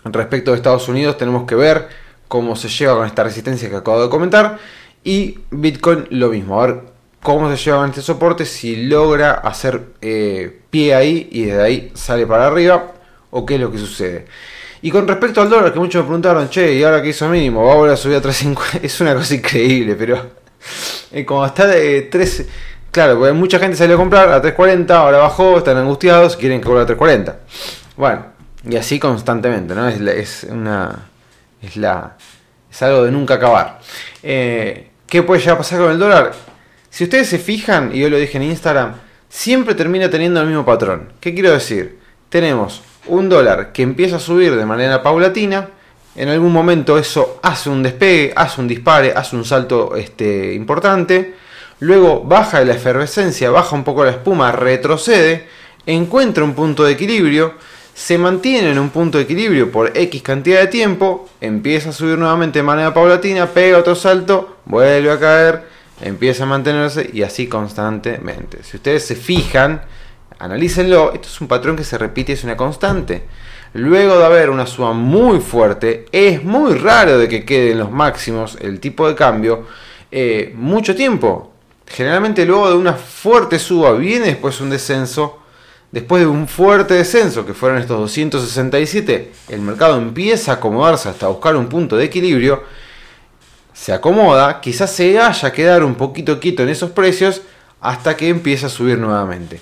Respecto 0.02 0.52
de 0.52 0.56
Estados 0.56 0.88
Unidos, 0.88 1.18
tenemos 1.18 1.46
que 1.46 1.56
ver 1.56 1.88
cómo 2.26 2.56
se 2.56 2.70
lleva 2.70 2.96
con 2.96 3.04
esta 3.04 3.22
resistencia 3.22 3.68
que 3.68 3.76
acabo 3.76 4.02
de 4.02 4.08
comentar. 4.08 4.56
Y 5.04 5.40
Bitcoin 5.50 6.06
lo 6.08 6.30
mismo. 6.30 6.58
A 6.62 6.66
ver 6.68 6.93
cómo 7.24 7.48
se 7.48 7.56
lleva 7.56 7.86
este 7.86 8.02
soporte, 8.02 8.44
si 8.44 8.84
logra 8.84 9.32
hacer 9.32 9.80
eh, 10.02 10.60
pie 10.68 10.94
ahí 10.94 11.26
y 11.32 11.46
desde 11.46 11.62
ahí 11.62 11.92
sale 11.94 12.26
para 12.26 12.48
arriba, 12.48 12.92
o 13.30 13.46
qué 13.46 13.54
es 13.54 13.60
lo 13.62 13.72
que 13.72 13.78
sucede. 13.78 14.26
Y 14.82 14.90
con 14.90 15.08
respecto 15.08 15.40
al 15.40 15.48
dólar, 15.48 15.72
que 15.72 15.78
muchos 15.78 16.02
me 16.02 16.06
preguntaron, 16.06 16.50
che, 16.50 16.74
¿y 16.74 16.84
ahora 16.84 17.00
que 17.00 17.08
hizo 17.08 17.26
mínimo? 17.30 17.64
¿Va 17.64 17.72
a 17.72 17.76
volver 17.76 17.94
a 17.94 17.96
subir 17.96 18.18
a 18.18 18.20
3.50? 18.20 18.80
Es 18.82 19.00
una 19.00 19.14
cosa 19.14 19.34
increíble, 19.36 19.94
pero 19.94 20.20
eh, 21.12 21.24
como 21.24 21.46
está 21.46 21.66
de 21.66 22.02
3... 22.02 22.46
Claro, 22.90 23.18
porque 23.18 23.32
mucha 23.32 23.58
gente 23.58 23.78
salió 23.78 23.94
a 23.94 23.98
comprar 23.98 24.28
a 24.28 24.42
3.40, 24.42 24.90
ahora 24.90 25.16
bajó, 25.16 25.56
están 25.56 25.78
angustiados, 25.78 26.36
quieren 26.36 26.60
que 26.60 26.68
vuelva 26.68 26.82
a 26.82 26.94
3.40. 26.94 27.36
Bueno, 27.96 28.26
y 28.68 28.76
así 28.76 28.98
constantemente, 28.98 29.74
¿no? 29.74 29.88
Es, 29.88 29.98
es 29.98 30.46
una... 30.50 31.08
Es 31.62 31.78
la... 31.78 32.18
Es 32.70 32.82
algo 32.82 33.04
de 33.04 33.10
nunca 33.10 33.34
acabar. 33.34 33.80
Eh, 34.22 34.90
¿Qué 35.06 35.22
puede 35.22 35.40
llegar 35.40 35.54
a 35.54 35.58
pasar 35.58 35.78
con 35.78 35.90
el 35.90 35.98
dólar? 35.98 36.53
Si 36.94 37.02
ustedes 37.02 37.28
se 37.28 37.40
fijan, 37.40 37.90
y 37.92 37.98
yo 37.98 38.08
lo 38.08 38.18
dije 38.18 38.36
en 38.36 38.44
Instagram, 38.44 38.94
siempre 39.28 39.74
termina 39.74 40.08
teniendo 40.08 40.40
el 40.40 40.46
mismo 40.46 40.64
patrón. 40.64 41.08
¿Qué 41.18 41.34
quiero 41.34 41.50
decir? 41.50 41.98
Tenemos 42.28 42.82
un 43.08 43.28
dólar 43.28 43.72
que 43.72 43.82
empieza 43.82 44.14
a 44.14 44.20
subir 44.20 44.54
de 44.54 44.64
manera 44.64 45.02
paulatina, 45.02 45.70
en 46.14 46.28
algún 46.28 46.52
momento 46.52 46.96
eso 46.96 47.40
hace 47.42 47.68
un 47.68 47.82
despegue, 47.82 48.32
hace 48.36 48.60
un 48.60 48.68
dispare, 48.68 49.12
hace 49.12 49.34
un 49.34 49.44
salto 49.44 49.96
este, 49.96 50.54
importante, 50.54 51.34
luego 51.80 52.20
baja 52.20 52.62
la 52.62 52.74
efervescencia, 52.74 53.50
baja 53.50 53.74
un 53.74 53.82
poco 53.82 54.04
la 54.04 54.12
espuma, 54.12 54.52
retrocede, 54.52 55.48
encuentra 55.86 56.44
un 56.44 56.54
punto 56.54 56.84
de 56.84 56.92
equilibrio, 56.92 57.54
se 57.92 58.18
mantiene 58.18 58.70
en 58.70 58.78
un 58.78 58.90
punto 58.90 59.18
de 59.18 59.24
equilibrio 59.24 59.72
por 59.72 59.98
X 59.98 60.22
cantidad 60.22 60.60
de 60.60 60.68
tiempo, 60.68 61.28
empieza 61.40 61.88
a 61.88 61.92
subir 61.92 62.16
nuevamente 62.16 62.60
de 62.60 62.62
manera 62.62 62.94
paulatina, 62.94 63.48
pega 63.48 63.78
otro 63.78 63.96
salto, 63.96 64.58
vuelve 64.64 65.10
a 65.10 65.18
caer, 65.18 65.73
empieza 66.00 66.44
a 66.44 66.46
mantenerse 66.46 67.08
y 67.12 67.22
así 67.22 67.46
constantemente. 67.46 68.62
Si 68.62 68.76
ustedes 68.76 69.06
se 69.06 69.14
fijan, 69.14 69.82
analícenlo, 70.38 71.12
esto 71.12 71.28
es 71.28 71.40
un 71.40 71.48
patrón 71.48 71.76
que 71.76 71.84
se 71.84 71.98
repite, 71.98 72.32
es 72.32 72.44
una 72.44 72.56
constante. 72.56 73.24
Luego 73.74 74.18
de 74.18 74.24
haber 74.24 74.50
una 74.50 74.66
suba 74.66 74.92
muy 74.92 75.40
fuerte, 75.40 76.06
es 76.12 76.44
muy 76.44 76.74
raro 76.74 77.18
de 77.18 77.28
que 77.28 77.44
queden 77.44 77.78
los 77.78 77.90
máximos 77.90 78.56
el 78.60 78.78
tipo 78.78 79.08
de 79.08 79.14
cambio 79.14 79.66
eh, 80.12 80.52
mucho 80.54 80.94
tiempo. 80.94 81.52
Generalmente 81.86 82.46
luego 82.46 82.70
de 82.70 82.76
una 82.76 82.94
fuerte 82.94 83.58
suba 83.58 83.92
viene 83.92 84.26
después 84.26 84.60
un 84.60 84.70
descenso. 84.70 85.40
Después 85.90 86.22
de 86.22 86.26
un 86.26 86.48
fuerte 86.48 86.94
descenso, 86.94 87.46
que 87.46 87.54
fueron 87.54 87.78
estos 87.78 87.98
267, 88.00 89.30
el 89.48 89.60
mercado 89.60 89.96
empieza 89.96 90.52
a 90.52 90.54
acomodarse 90.56 91.08
hasta 91.08 91.28
buscar 91.28 91.54
un 91.54 91.68
punto 91.68 91.96
de 91.96 92.04
equilibrio 92.04 92.64
se 93.74 93.92
acomoda, 93.92 94.60
quizás 94.60 94.90
se 94.90 95.18
haya 95.18 95.52
quedar 95.52 95.84
un 95.84 95.96
poquito 95.96 96.40
quieto 96.40 96.62
en 96.62 96.70
esos 96.70 96.92
precios 96.92 97.42
hasta 97.80 98.16
que 98.16 98.28
empiece 98.28 98.66
a 98.66 98.70
subir 98.70 98.96
nuevamente. 98.98 99.60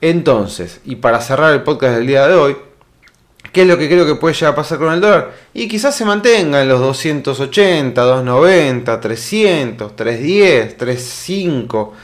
Entonces, 0.00 0.80
y 0.84 0.96
para 0.96 1.20
cerrar 1.20 1.52
el 1.54 1.62
podcast 1.62 1.96
del 1.96 2.06
día 2.06 2.28
de 2.28 2.34
hoy, 2.34 2.56
¿qué 3.52 3.62
es 3.62 3.66
lo 3.66 3.78
que 3.78 3.88
creo 3.88 4.06
que 4.06 4.14
puede 4.14 4.34
llegar 4.34 4.52
a 4.52 4.56
pasar 4.56 4.78
con 4.78 4.92
el 4.92 5.00
dólar? 5.00 5.32
Y 5.54 5.66
quizás 5.68 5.96
se 5.96 6.04
mantenga 6.04 6.60
en 6.60 6.68
los 6.68 6.80
280, 6.80 8.00
290, 8.00 9.00
300, 9.00 9.96
310, 9.96 10.76
35, 10.76 11.94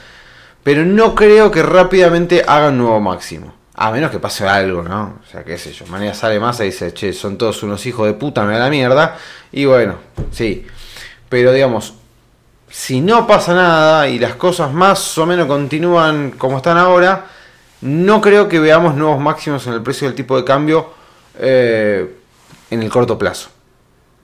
pero 0.63 0.83
no 0.83 1.13
creo 1.13 1.51
que 1.51 1.61
rápidamente 1.61 2.43
haga 2.45 2.69
un 2.69 2.79
nuevo 2.79 2.99
máximo. 2.99 3.53
A 3.75 3.91
menos 3.91 4.11
que 4.11 4.19
pase 4.19 4.47
algo, 4.47 4.81
¿no? 4.81 5.19
O 5.25 5.31
sea, 5.31 5.43
qué 5.43 5.57
sé 5.57 5.71
yo. 5.71 5.85
Mañana 5.87 6.13
sale 6.13 6.39
más 6.39 6.59
y 6.59 6.65
dice, 6.65 6.93
che, 6.93 7.13
son 7.13 7.37
todos 7.37 7.63
unos 7.63 7.85
hijos 7.85 8.07
de 8.07 8.13
puta, 8.13 8.43
me 8.43 8.53
da 8.53 8.59
la 8.59 8.69
mierda. 8.69 9.17
Y 9.51 9.65
bueno, 9.65 9.97
sí. 10.31 10.65
Pero 11.33 11.51
digamos, 11.51 11.95
si 12.69 13.01
no 13.01 13.25
pasa 13.25 13.55
nada 13.55 14.07
y 14.07 14.19
las 14.19 14.35
cosas 14.35 14.71
más 14.71 15.17
o 15.17 15.25
menos 15.25 15.47
continúan 15.47 16.29
como 16.29 16.57
están 16.57 16.77
ahora, 16.77 17.25
no 17.81 18.21
creo 18.21 18.47
que 18.47 18.59
veamos 18.59 18.93
nuevos 18.93 19.19
máximos 19.19 19.65
en 19.65 19.73
el 19.73 19.81
precio 19.81 20.07
del 20.07 20.15
tipo 20.15 20.37
de 20.37 20.43
cambio 20.43 20.91
eh, 21.39 22.17
en 22.69 22.83
el 22.83 22.89
corto 22.91 23.17
plazo. 23.17 23.49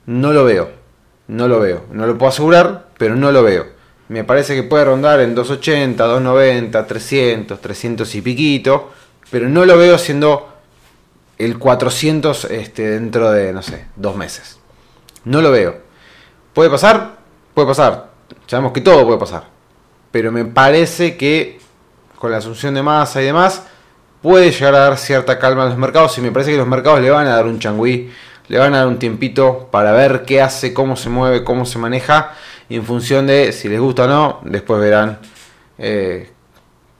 No 0.06 0.32
lo 0.32 0.44
veo. 0.44 0.70
No 1.26 1.48
lo 1.48 1.58
veo. 1.58 1.82
No 1.90 2.06
lo 2.06 2.16
puedo 2.16 2.30
asegurar, 2.30 2.90
pero 2.96 3.16
no 3.16 3.32
lo 3.32 3.42
veo. 3.42 3.66
Me 4.06 4.22
parece 4.22 4.54
que 4.54 4.62
puede 4.62 4.84
rondar 4.84 5.18
en 5.18 5.34
280, 5.34 6.04
290, 6.04 6.86
300, 6.86 7.60
300 7.60 8.14
y 8.14 8.20
piquito. 8.20 8.92
Pero 9.32 9.48
no 9.48 9.64
lo 9.64 9.76
veo 9.76 9.98
siendo 9.98 10.48
el 11.38 11.58
400 11.58 12.44
este, 12.44 12.88
dentro 12.88 13.32
de, 13.32 13.52
no 13.52 13.62
sé, 13.62 13.86
dos 13.96 14.14
meses. 14.14 14.60
No 15.24 15.42
lo 15.42 15.50
veo. 15.50 15.89
¿Puede 16.52 16.70
pasar? 16.70 17.16
Puede 17.54 17.68
pasar. 17.68 18.10
Sabemos 18.46 18.72
que 18.72 18.80
todo 18.80 19.04
puede 19.06 19.18
pasar. 19.18 19.44
Pero 20.10 20.32
me 20.32 20.44
parece 20.44 21.16
que 21.16 21.60
con 22.20 22.30
la 22.30 22.36
asunción 22.36 22.74
de 22.74 22.82
masa 22.82 23.22
y 23.22 23.24
demás, 23.24 23.62
puede 24.20 24.52
llegar 24.52 24.74
a 24.74 24.80
dar 24.80 24.98
cierta 24.98 25.38
calma 25.38 25.62
a 25.64 25.66
los 25.66 25.78
mercados. 25.78 26.16
Y 26.18 26.20
me 26.20 26.30
parece 26.30 26.52
que 26.52 26.58
los 26.58 26.68
mercados 26.68 27.00
le 27.00 27.10
van 27.10 27.26
a 27.26 27.30
dar 27.30 27.46
un 27.46 27.58
changüí, 27.58 28.12
le 28.48 28.58
van 28.58 28.74
a 28.74 28.78
dar 28.78 28.88
un 28.88 28.98
tiempito 28.98 29.68
para 29.70 29.92
ver 29.92 30.24
qué 30.26 30.42
hace, 30.42 30.74
cómo 30.74 30.96
se 30.96 31.08
mueve, 31.08 31.42
cómo 31.42 31.64
se 31.64 31.78
maneja. 31.78 32.34
Y 32.68 32.76
en 32.76 32.84
función 32.84 33.26
de 33.26 33.52
si 33.52 33.68
les 33.68 33.80
gusta 33.80 34.04
o 34.04 34.06
no, 34.06 34.40
después 34.44 34.80
verán 34.80 35.18
eh, 35.78 36.30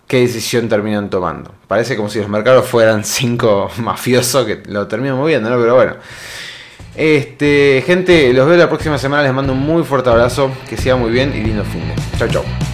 qué 0.06 0.20
decisión 0.20 0.68
terminan 0.68 1.10
tomando. 1.10 1.54
Parece 1.68 1.96
como 1.96 2.08
si 2.08 2.18
los 2.18 2.28
mercados 2.28 2.66
fueran 2.66 3.04
cinco 3.04 3.70
mafiosos 3.76 4.46
que 4.46 4.62
lo 4.66 4.88
terminan 4.88 5.18
moviendo, 5.18 5.50
¿no? 5.50 5.60
Pero 5.60 5.74
bueno. 5.74 5.96
Este, 7.00 7.82
gente, 7.86 8.30
los 8.34 8.46
veo 8.46 8.58
la 8.58 8.68
próxima 8.68 8.98
semana. 8.98 9.22
Les 9.22 9.32
mando 9.32 9.54
un 9.54 9.60
muy 9.60 9.84
fuerte 9.84 10.10
abrazo. 10.10 10.50
Que 10.68 10.76
sea 10.76 10.96
muy 10.96 11.10
bien 11.10 11.32
y 11.34 11.40
lindo 11.40 11.64
fin 11.64 11.80
de. 11.80 12.18
Chau, 12.18 12.28
chau. 12.28 12.69